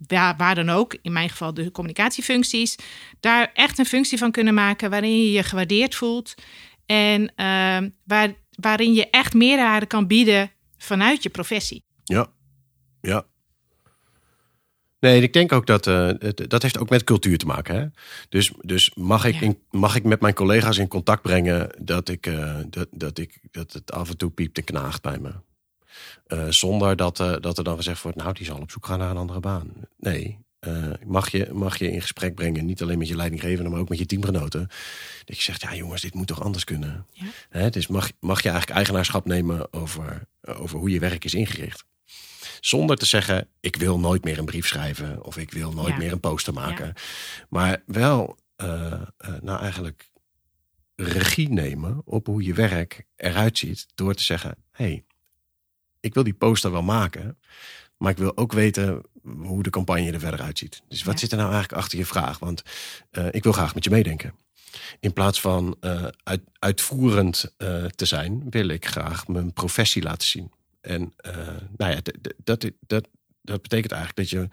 waar, 0.08 0.36
waar, 0.38 0.56
dan 0.56 0.70
ook, 0.70 0.98
in 1.02 1.12
mijn 1.12 1.30
geval 1.30 1.54
de 1.54 1.72
communicatiefuncties, 1.72 2.76
daar 3.20 3.52
echt 3.54 3.80
een 3.80 3.86
functie 3.86 4.18
van 4.18 4.32
kunnen 4.32 4.54
maken 4.54 4.90
waarin 4.90 5.18
je 5.18 5.32
je 5.32 5.44
gewaardeerd 5.44 5.96
voelt 5.96 6.36
en 6.86 7.22
uh, 7.22 7.90
waar, 8.04 8.34
waarin 8.60 8.94
je 8.94 9.10
echt 9.10 9.34
meerwaarde 9.34 9.86
kan 9.86 10.08
bieden 10.08 10.52
vanuit 10.78 11.24
je 11.24 11.30
professie. 11.30 11.84
Ja, 12.04 12.28
ja. 13.02 13.26
Nee, 15.00 15.22
ik 15.22 15.34
denk 15.34 15.52
ook 15.52 15.68
dat 15.68 15.88
uh, 15.88 16.10
het, 16.20 16.50
dat 16.50 16.62
heeft 16.62 16.78
ook 16.78 16.90
met 16.90 17.04
cultuur 17.04 17.38
te 17.38 17.46
maken. 17.46 17.76
Hè? 17.76 17.86
Dus, 18.30 18.52
dus 18.62 18.92
mag, 18.96 19.26
ik 19.26 19.34
Ja. 19.34 19.42
in, 19.42 19.60
mag 19.72 19.96
ik 19.96 20.04
met 20.04 20.22
mijn 20.22 20.34
collega's 20.34 20.78
in 20.78 20.88
contact 20.88 21.22
brengen 21.22 21.70
dat, 21.80 22.10
ik, 22.10 22.28
uh, 22.28 22.60
dat, 22.70 22.88
dat, 22.92 23.18
ik, 23.18 23.40
dat 23.52 23.74
het 23.74 23.92
af 23.92 24.10
en 24.10 24.18
toe 24.18 24.30
piept 24.30 24.58
en 24.58 24.64
knaagt 24.64 25.02
bij 25.02 25.20
me. 25.20 25.32
Uh, 26.28 26.46
zonder 26.50 26.96
dat, 26.96 27.20
uh, 27.20 27.36
dat 27.40 27.58
er 27.58 27.64
dan 27.64 27.76
gezegd 27.76 28.02
wordt, 28.02 28.18
nou, 28.18 28.34
die 28.34 28.46
zal 28.46 28.60
op 28.60 28.72
zoek 28.72 28.86
gaan 28.86 29.00
naar 29.00 29.10
een 29.10 29.18
andere 29.18 29.40
baan. 29.40 29.72
Nee, 29.98 30.40
uh, 30.60 30.92
mag, 31.06 31.30
je, 31.30 31.50
mag 31.54 31.78
je 31.78 31.92
in 31.92 32.02
gesprek 32.02 32.36
brengen, 32.36 32.66
niet 32.66 32.82
alleen 32.82 32.98
met 32.98 33.08
je 33.08 33.16
leidinggevende, 33.16 33.70
maar 33.70 33.80
ook 33.80 33.90
met 33.90 33.98
je 33.98 34.06
teamgenoten. 34.06 34.68
Dat 35.26 35.36
je 35.36 35.44
zegt, 35.44 35.62
ja 35.62 35.76
jongens, 35.76 36.02
dit 36.02 36.14
moet 36.14 36.28
toch 36.28 36.44
anders 36.44 36.64
kunnen. 36.64 37.06
Ja. 37.12 37.26
Hè, 37.50 37.70
dus 37.70 37.88
mag, 37.88 38.12
mag 38.20 38.42
je 38.42 38.50
eigenlijk 38.50 38.78
eigenaarschap 38.78 39.26
nemen 39.26 39.74
over, 39.74 40.28
over 40.42 40.80
hoe 40.80 40.90
je 40.90 41.00
werk 41.00 41.26
is 41.26 41.34
ingericht. 41.34 41.86
Zonder 42.60 42.98
te 42.98 43.06
zeggen, 43.06 43.48
ik 43.60 43.76
wil 43.76 44.00
nooit 44.00 44.24
meer 44.24 44.38
een 44.38 44.46
brief 44.46 44.68
schrijven 44.68 45.24
of 45.24 45.38
ik 45.38 45.52
wil 45.52 45.72
nooit 45.72 45.98
meer 45.98 46.12
een 46.12 46.20
poster 46.20 46.54
maken. 46.54 46.94
Maar 47.50 47.84
wel, 47.86 48.38
nou 49.42 49.60
eigenlijk 49.60 50.12
regie 50.96 51.50
nemen 51.50 52.02
op 52.06 52.26
hoe 52.26 52.44
je 52.44 52.54
werk 52.54 53.06
eruit 53.16 53.58
ziet. 53.58 53.88
Door 53.96 54.14
te 54.14 54.24
zeggen: 54.24 54.56
hé, 54.72 54.86
hey, 54.86 55.04
ik 56.06 56.14
wil 56.14 56.24
die 56.24 56.34
poster 56.34 56.72
wel 56.72 56.84
maken. 56.84 57.38
Maar 57.98 58.12
ik 58.12 58.18
wil 58.18 58.38
ook 58.38 58.52
weten 58.52 59.02
hoe 59.24 59.64
de 59.64 59.70
campagne 59.70 60.12
er 60.12 60.20
verder 60.20 60.42
uitziet. 60.42 60.82
Dus 60.88 61.04
wat 61.04 61.20
zit 61.20 61.32
er 61.32 61.38
nou 61.38 61.52
eigenlijk 61.52 61.82
achter 61.82 61.98
je 61.98 62.06
vraag? 62.06 62.40
Want 62.40 62.64
uh, 63.12 63.28
ik 63.32 63.44
wil 63.44 63.52
graag 63.52 63.74
met 63.74 63.84
je 63.84 63.90
meedenken. 63.90 64.34
In 65.00 65.14
plaats 65.14 65.42
van 65.42 65.78
uh, 65.82 66.08
uit, 66.24 66.42
uitvoerend 66.60 67.54
uh, 67.58 67.86
te 67.86 68.06
zijn, 68.06 68.50
wil 68.50 68.68
ik 68.68 68.86
graag 68.86 69.28
mijn 69.28 69.54
professie 69.54 70.02
laten 70.02 70.28
zien. 70.28 70.52
En 70.82 71.14
nou 71.78 71.92
ja, 71.92 72.00
dat, 72.44 72.72
dat, 72.88 73.08
dat 73.42 73.62
betekent 73.62 73.92
eigenlijk 73.92 74.16
dat 74.16 74.30
je 74.30 74.48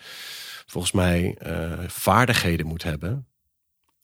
volgens 0.67 0.93
mij 0.93 1.39
vaardigheden 1.87 2.67
moet 2.67 2.83
hebben 2.83 3.27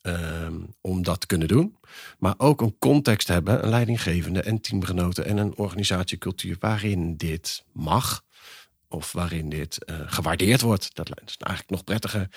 Um, 0.02 0.74
om 0.80 1.02
dat 1.02 1.20
te 1.20 1.26
kunnen 1.26 1.48
doen. 1.48 1.76
Maar 2.18 2.34
ook 2.36 2.60
een 2.60 2.78
context 2.78 3.28
hebben, 3.28 3.62
een 3.62 3.68
leidinggevende 3.68 4.42
en 4.42 4.60
teamgenoten 4.60 5.24
en 5.24 5.36
een 5.36 5.56
organisatiecultuur 5.56 6.56
waarin 6.60 7.16
dit 7.16 7.64
mag. 7.72 8.24
Of 8.88 9.12
waarin 9.12 9.48
dit 9.48 9.78
uh, 9.90 9.96
gewaardeerd 10.06 10.60
wordt. 10.60 10.94
Dat 10.94 11.08
is 11.08 11.36
eigenlijk 11.36 11.70
nog 11.70 11.84
prettiger. 11.84 12.28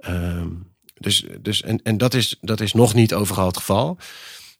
Um, 0.00 0.76
dus, 0.94 1.24
dus, 1.40 1.62
en 1.62 1.82
en 1.82 1.98
dat, 1.98 2.14
is, 2.14 2.36
dat 2.40 2.60
is 2.60 2.72
nog 2.72 2.94
niet 2.94 3.14
overal 3.14 3.46
het 3.46 3.56
geval. 3.56 3.98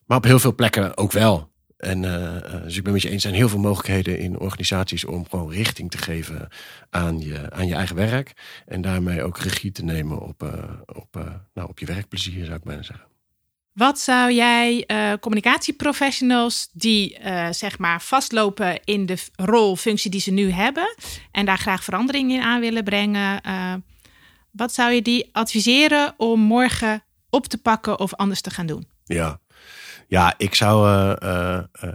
Maar 0.06 0.16
op 0.16 0.24
heel 0.24 0.38
veel 0.38 0.54
plekken 0.54 0.96
ook 0.96 1.12
wel. 1.12 1.50
En 1.78 2.02
uh, 2.02 2.62
dus 2.62 2.76
ik 2.76 2.82
ben 2.82 2.92
met 2.92 3.02
je 3.02 3.08
eens, 3.08 3.16
er 3.16 3.28
zijn 3.28 3.34
heel 3.34 3.48
veel 3.48 3.58
mogelijkheden 3.58 4.18
in 4.18 4.38
organisaties 4.38 5.04
om 5.04 5.28
gewoon 5.28 5.50
richting 5.50 5.90
te 5.90 5.98
geven 5.98 6.48
aan 6.90 7.20
je, 7.20 7.50
aan 7.50 7.66
je 7.66 7.74
eigen 7.74 7.96
werk. 7.96 8.32
En 8.66 8.80
daarmee 8.80 9.22
ook 9.22 9.38
regie 9.38 9.72
te 9.72 9.84
nemen 9.84 10.20
op, 10.20 10.42
uh, 10.42 10.52
op, 10.86 11.16
uh, 11.16 11.24
nou, 11.54 11.68
op 11.68 11.78
je 11.78 11.86
werkplezier, 11.86 12.44
zou 12.44 12.56
ik 12.56 12.64
bijna 12.64 12.82
zeggen. 12.82 13.06
Wat 13.72 13.98
zou 13.98 14.32
jij 14.32 14.86
communicatieprofessionals 15.20 16.68
die 16.72 17.18
zeg 17.50 17.78
maar 17.78 18.02
vastlopen 18.02 18.84
in 18.84 19.06
de 19.06 19.18
rol, 19.36 19.76
functie 19.76 20.10
die 20.10 20.20
ze 20.20 20.30
nu 20.30 20.50
hebben 20.50 20.94
en 21.30 21.46
daar 21.46 21.58
graag 21.58 21.84
verandering 21.84 22.32
in 22.32 22.42
aan 22.42 22.60
willen 22.60 22.84
brengen, 22.84 23.42
wat 24.50 24.74
zou 24.74 24.92
je 24.92 25.02
die 25.02 25.28
adviseren 25.32 26.14
om 26.16 26.40
morgen 26.40 27.02
op 27.30 27.46
te 27.46 27.58
pakken 27.58 27.98
of 27.98 28.14
anders 28.14 28.40
te 28.40 28.50
gaan 28.50 28.66
doen? 28.66 28.86
Ja, 29.04 29.40
ja, 30.08 30.34
ik 30.36 30.54
zou. 30.54 30.88
Uh, 31.22 31.58
uh, 31.84 31.92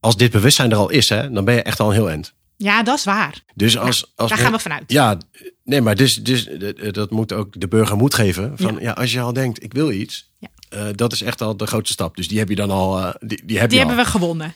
als 0.00 0.16
dit 0.16 0.30
bewustzijn 0.30 0.70
er 0.70 0.76
al 0.76 0.90
is, 0.90 1.08
hè, 1.08 1.30
dan 1.30 1.44
ben 1.44 1.54
je 1.54 1.62
echt 1.62 1.80
al 1.80 1.88
een 1.88 1.94
heel 1.94 2.10
eind. 2.10 2.34
Ja, 2.56 2.82
dat 2.82 2.98
is 2.98 3.04
waar. 3.04 3.42
Dus 3.54 3.78
als, 3.78 4.12
als 4.14 4.30
daar 4.30 4.38
gaan 4.38 4.52
we 4.52 4.58
vanuit. 4.58 4.92
Ja, 4.92 5.18
nee, 5.64 5.80
maar 5.80 5.94
dus, 5.94 6.14
dus 6.14 6.48
dat 6.90 7.10
moet 7.10 7.32
ook 7.32 7.60
de 7.60 7.68
burger 7.68 7.96
moed 7.96 8.14
geven. 8.14 8.52
Van 8.56 8.76
ja, 8.80 8.92
als 8.92 9.12
je 9.12 9.20
al 9.20 9.32
denkt, 9.32 9.62
ik 9.62 9.72
wil 9.72 9.90
iets, 9.90 10.32
ja. 10.38 10.48
uh, 10.74 10.86
dat 10.94 11.12
is 11.12 11.22
echt 11.22 11.40
al 11.40 11.56
de 11.56 11.66
grootste 11.66 11.92
stap. 11.92 12.16
Dus 12.16 12.28
die 12.28 12.38
heb 12.38 12.48
je 12.48 12.54
dan 12.54 12.70
al. 12.70 12.98
Uh, 12.98 13.14
die, 13.20 13.42
die, 13.44 13.58
heb 13.58 13.70
die 13.70 13.78
je 13.78 13.86
hebben 13.86 14.04
we 14.04 14.10
gewonnen. 14.10 14.54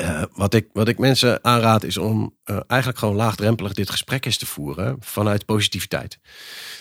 Uh, 0.00 0.22
wat, 0.32 0.54
ik, 0.54 0.68
wat 0.72 0.88
ik 0.88 0.98
mensen 0.98 1.44
aanraad 1.44 1.82
is 1.82 1.96
om 1.96 2.38
eigenlijk 2.66 2.98
gewoon 2.98 3.14
laagdrempelig 3.14 3.72
dit 3.72 3.90
gesprek 3.90 4.24
eens 4.24 4.38
te 4.38 4.46
voeren 4.46 4.96
vanuit 5.00 5.44
positiviteit. 5.44 6.18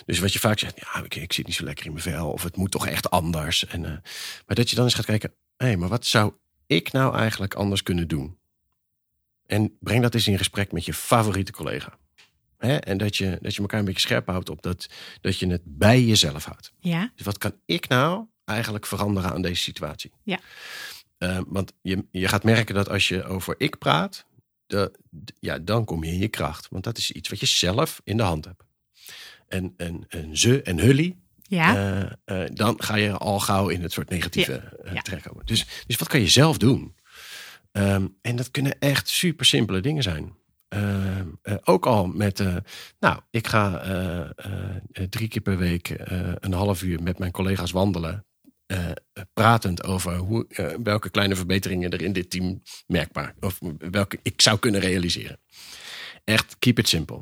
Dus 0.06 0.20
wat 0.20 0.34
je 0.34 0.40
vaak 0.40 0.60
zegt, 0.60 0.80
ja, 0.80 1.04
ik, 1.04 1.16
ik 1.16 1.34
zit 1.34 1.46
niet 1.46 1.56
zo 1.56 1.64
lekker 1.64 1.86
in 1.86 1.92
mijn 1.92 2.04
vel 2.04 2.32
of 2.32 2.44
het 2.44 2.56
moet 2.56 2.72
toch 2.72 2.88
echt 2.88 3.10
anders. 3.10 3.66
En, 3.66 3.84
uh, 3.84 3.90
maar 4.46 4.56
dat 4.56 4.70
je 4.70 4.76
dan 4.76 4.86
eens 4.86 4.94
gaat 4.94 5.06
kijken, 5.06 5.34
hé, 5.58 5.66
hey, 5.66 5.78
maar 5.78 5.90
wat 5.90 6.06
zou 6.06 6.34
ik 6.66 6.92
nou 6.92 7.16
eigenlijk 7.16 7.54
anders 7.54 7.84
kunnen 7.84 8.08
doen? 8.08 8.38
En 9.46 9.78
breng 9.80 10.02
dat 10.02 10.14
eens 10.14 10.28
in 10.28 10.38
gesprek 10.38 10.72
met 10.72 10.86
je 10.86 10.94
favoriete 10.94 11.52
collega. 11.52 11.98
Hè? 12.58 12.76
En 12.76 12.98
dat 12.98 13.18
je, 13.18 13.38
dat 13.42 13.56
je 13.56 13.62
elkaar 13.62 13.80
een 13.80 13.86
beetje 13.86 14.00
scherp 14.00 14.28
houdt 14.28 14.50
op 14.50 14.62
dat, 14.62 14.88
dat 15.22 15.40
je 15.40 15.48
het 15.48 15.62
bij 15.66 16.02
jezelf 16.02 16.46
houdt. 16.46 16.72
Ja. 16.80 17.12
Dus 17.16 17.26
wat 17.26 17.38
kan 17.38 17.54
ik 17.66 17.88
nou 17.88 18.26
eigenlijk 18.46 18.86
veranderen 18.86 19.32
aan 19.32 19.42
deze 19.42 19.62
situatie? 19.62 20.12
Ja. 20.24 20.40
Uh, 21.20 21.40
want 21.48 21.74
je, 21.82 22.06
je 22.12 22.28
gaat 22.28 22.44
merken 22.44 22.76
dat 22.76 22.90
als 22.90 23.08
je 23.08 23.24
over 23.24 23.56
ik 23.58 23.78
praat, 23.78 24.26
de, 24.66 24.92
ja, 25.40 25.60
dan 25.60 25.86
kom 25.86 26.04
je 26.04 26.12
in 26.12 26.20
je 26.20 26.28
kracht. 26.28 26.68
Want 26.70 26.84
dat 26.84 26.98
is 26.98 27.12
iets 27.12 27.30
wat 27.30 27.40
je 27.40 27.46
zelf 27.46 28.02
in 28.04 28.18
de 28.18 28.24
hand 28.24 28.46
hebt 28.46 28.64
en, 29.48 29.74
en, 29.78 30.06
en 30.10 30.38
ze 30.38 30.62
en 30.62 30.80
hully. 30.80 31.18
Ja. 31.42 31.76
Uh, 31.76 32.12
uh, 32.26 32.50
dan 32.54 32.84
ga 32.84 32.96
je 32.96 33.12
al 33.12 33.40
gauw 33.40 33.68
in 33.68 33.82
het 33.82 33.92
soort 33.92 34.10
negatieve 34.10 34.78
ja. 34.94 35.02
terechtkomen. 35.02 35.46
Dus, 35.46 35.66
dus 35.88 35.96
wat 35.96 36.08
kan 36.08 36.20
je 36.20 36.28
zelf 36.28 36.58
doen? 36.58 36.96
Um, 37.72 38.18
en 38.22 38.36
dat 38.36 38.52
kunnen 38.52 38.80
echt 38.80 39.10
super 39.10 39.46
simpele 39.46 39.80
dingen 39.80 40.04
zijn. 40.04 40.38
Ehm, 40.68 41.28
ook 41.64 41.86
al 41.86 42.08
met, 42.08 42.44
nou, 43.00 43.20
ik 43.30 43.48
ga 43.48 44.34
drie 45.10 45.28
keer 45.28 45.42
per 45.42 45.58
week 45.58 45.96
een 46.40 46.54
half 46.54 46.84
uur 46.84 47.04
met 47.04 47.20
mijn 47.20 47.32
collega's 47.32 47.72
wandelen. 47.72 48.26
Pratend 49.34 49.84
over 49.84 50.16
hoe, 50.16 50.48
welke 50.84 51.10
kleine 51.10 51.36
verbeteringen 51.36 51.92
er 51.92 52.02
in 52.02 52.14
dit 52.14 52.30
team 52.30 52.62
merkbaar, 52.88 53.36
of 53.40 53.60
welke 53.78 54.20
ik 54.24 54.42
zou 54.42 54.60
kunnen 54.60 54.82
realiseren. 54.82 55.40
Echt, 56.24 56.56
keep 56.60 56.80
it 56.80 56.88
simple. 56.88 57.18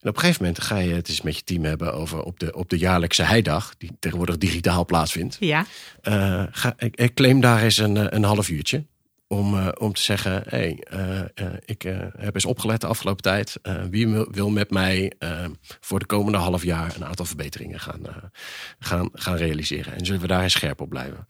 En 0.00 0.08
op 0.08 0.14
een 0.14 0.20
gegeven 0.20 0.42
moment 0.42 0.62
ga 0.62 0.78
je 0.78 0.94
het 0.94 1.08
eens 1.08 1.22
met 1.22 1.36
je 1.36 1.44
team 1.44 1.64
hebben 1.64 1.94
over 1.94 2.22
op 2.22 2.40
de, 2.40 2.54
op 2.54 2.68
de 2.68 2.78
jaarlijkse 2.78 3.22
heidag, 3.22 3.74
die 3.78 3.90
tegenwoordig 3.98 4.38
digitaal 4.38 4.84
plaatsvindt. 4.84 5.36
Ja. 5.40 5.66
Uh, 6.02 6.44
ga, 6.50 6.74
ik, 6.78 6.96
ik, 6.96 7.14
claim 7.14 7.40
daar 7.40 7.62
eens 7.62 7.76
een, 7.76 8.14
een 8.14 8.24
half 8.24 8.48
uurtje. 8.48 8.84
Om, 9.30 9.54
uh, 9.54 9.68
om 9.78 9.92
te 9.92 10.02
zeggen, 10.02 10.42
hey, 10.46 10.84
uh, 10.92 11.20
ik 11.64 11.82
heb 12.18 12.34
eens 12.34 12.44
opgelet 12.44 12.80
de 12.80 12.86
afgelopen 12.86 13.22
tijd. 13.22 13.60
wie 13.90 14.08
wil 14.30 14.50
met 14.50 14.70
mij 14.70 15.12
voor 15.80 15.98
de 15.98 16.06
komende 16.06 16.38
half 16.38 16.64
jaar 16.64 16.94
een 16.96 17.04
aantal 17.04 17.24
verbeteringen 17.24 17.80
gaan, 17.80 18.00
gaan, 18.78 19.08
gaan 19.12 19.36
realiseren? 19.36 19.94
En 19.94 20.06
zullen 20.06 20.20
we 20.20 20.26
daar 20.26 20.50
scherp 20.50 20.80
op 20.80 20.88
blijven? 20.88 21.26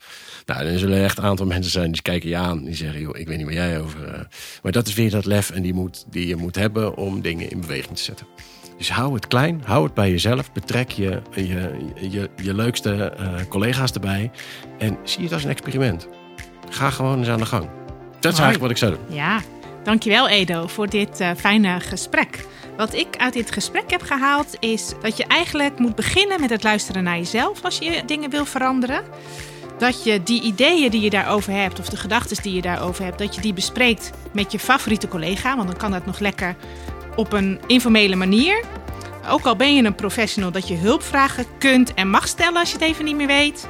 Nou, 0.47 0.65
dan 0.65 0.79
zullen 0.79 1.05
echt 1.05 1.19
een 1.19 1.25
aantal 1.25 1.47
mensen 1.47 1.73
zijn 1.73 1.93
die 1.93 2.03
kijken 2.03 2.29
je 2.29 2.37
aan. 2.37 2.65
Die 2.65 2.75
zeggen, 2.75 3.01
joh, 3.01 3.19
ik 3.19 3.27
weet 3.27 3.37
niet 3.37 3.47
waar 3.47 3.55
jij 3.55 3.81
over... 3.81 4.29
maar 4.63 4.73
dat 4.73 4.87
is 4.87 4.95
weer 4.95 5.11
dat 5.11 5.25
lef 5.25 5.51
en 5.51 5.63
die, 5.63 5.75
moet, 5.75 6.05
die 6.11 6.27
je 6.27 6.37
moet 6.37 6.55
hebben 6.55 6.97
om 6.97 7.21
dingen 7.21 7.51
in 7.51 7.61
beweging 7.61 7.97
te 7.97 8.03
zetten. 8.03 8.27
Dus 8.77 8.91
hou 8.91 9.15
het 9.15 9.27
klein, 9.27 9.63
hou 9.65 9.85
het 9.85 9.95
bij 9.95 10.11
jezelf. 10.11 10.53
Betrek 10.53 10.91
je, 10.91 11.23
je, 11.35 11.91
je, 12.11 12.31
je 12.43 12.55
leukste 12.55 13.13
collega's 13.49 13.93
erbij. 13.93 14.31
En 14.79 14.99
zie 15.05 15.23
het 15.23 15.33
als 15.33 15.45
een 15.45 15.51
experiment. 15.51 16.09
Ga 16.71 16.91
gewoon 16.91 17.19
eens 17.19 17.29
aan 17.29 17.39
de 17.39 17.47
gang. 17.47 17.79
Dat 18.21 18.33
is 18.33 18.39
eigenlijk 18.39 18.61
wat 18.61 18.71
ik 18.71 18.77
zou 18.77 18.93
doen. 18.93 19.17
Ja, 19.17 19.41
dankjewel 19.85 20.29
Edo 20.29 20.67
voor 20.67 20.89
dit 20.89 21.21
uh, 21.21 21.31
fijne 21.37 21.81
gesprek. 21.81 22.45
Wat 22.77 22.95
ik 22.95 23.17
uit 23.17 23.33
dit 23.33 23.53
gesprek 23.53 23.91
heb 23.91 24.03
gehaald 24.03 24.57
is 24.61 24.93
dat 25.03 25.17
je 25.17 25.25
eigenlijk 25.25 25.79
moet 25.79 25.95
beginnen 25.95 26.41
met 26.41 26.51
het 26.51 26.63
luisteren 26.63 27.03
naar 27.03 27.17
jezelf 27.17 27.65
als 27.65 27.79
je 27.79 28.03
dingen 28.07 28.31
wil 28.31 28.45
veranderen. 28.45 29.03
Dat 29.79 30.05
je 30.05 30.23
die 30.23 30.43
ideeën 30.43 30.91
die 30.91 31.01
je 31.01 31.11
daarover 31.11 31.53
hebt 31.53 31.79
of 31.79 31.89
de 31.89 31.97
gedachten 31.97 32.43
die 32.43 32.55
je 32.55 32.63
daarover 32.63 33.05
hebt, 33.05 33.19
dat 33.19 33.35
je 33.35 33.41
die 33.41 33.53
bespreekt 33.53 34.11
met 34.33 34.53
je 34.53 34.59
favoriete 34.59 35.09
collega. 35.09 35.57
Want 35.57 35.69
dan 35.69 35.77
kan 35.77 35.91
dat 35.91 36.07
nog 36.07 36.19
lekker 36.19 36.57
op 37.17 37.33
een 37.33 37.61
informele 37.67 38.17
manier. 38.17 38.65
Ook 39.29 39.45
al 39.45 39.57
ben 39.57 39.75
je 39.75 39.83
een 39.83 39.95
professional, 39.95 40.51
dat 40.51 40.69
je 40.69 40.77
hulpvragen 40.77 41.45
kunt 41.59 41.95
en 41.95 42.11
mag 42.11 42.29
stellen 42.29 42.57
als 42.57 42.71
je 42.71 42.79
het 42.79 42.87
even 42.87 43.05
niet 43.05 43.17
meer 43.17 43.27
weet. 43.27 43.69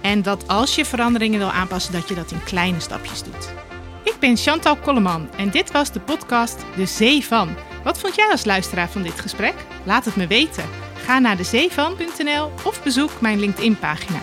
En 0.00 0.22
dat 0.22 0.48
als 0.48 0.74
je 0.74 0.84
veranderingen 0.84 1.38
wil 1.38 1.50
aanpassen, 1.50 1.92
dat 1.92 2.08
je 2.08 2.14
dat 2.14 2.30
in 2.30 2.44
kleine 2.44 2.80
stapjes 2.80 3.22
doet. 3.22 3.67
Ik 4.08 4.16
ben 4.20 4.36
Chantal 4.36 4.76
Kolleman 4.76 5.28
en 5.36 5.50
dit 5.50 5.72
was 5.72 5.92
de 5.92 6.00
podcast 6.00 6.64
De 6.76 6.86
Zee 6.86 7.24
van. 7.24 7.48
Wat 7.84 7.98
vond 7.98 8.14
jij 8.14 8.30
als 8.30 8.44
luisteraar 8.44 8.88
van 8.88 9.02
dit 9.02 9.20
gesprek? 9.20 9.54
Laat 9.84 10.04
het 10.04 10.16
me 10.16 10.26
weten. 10.26 10.64
Ga 10.94 11.18
naar 11.18 11.36
dezeevan.nl 11.36 12.50
of 12.64 12.82
bezoek 12.82 13.20
mijn 13.20 13.40
LinkedIn-pagina. 13.40 14.18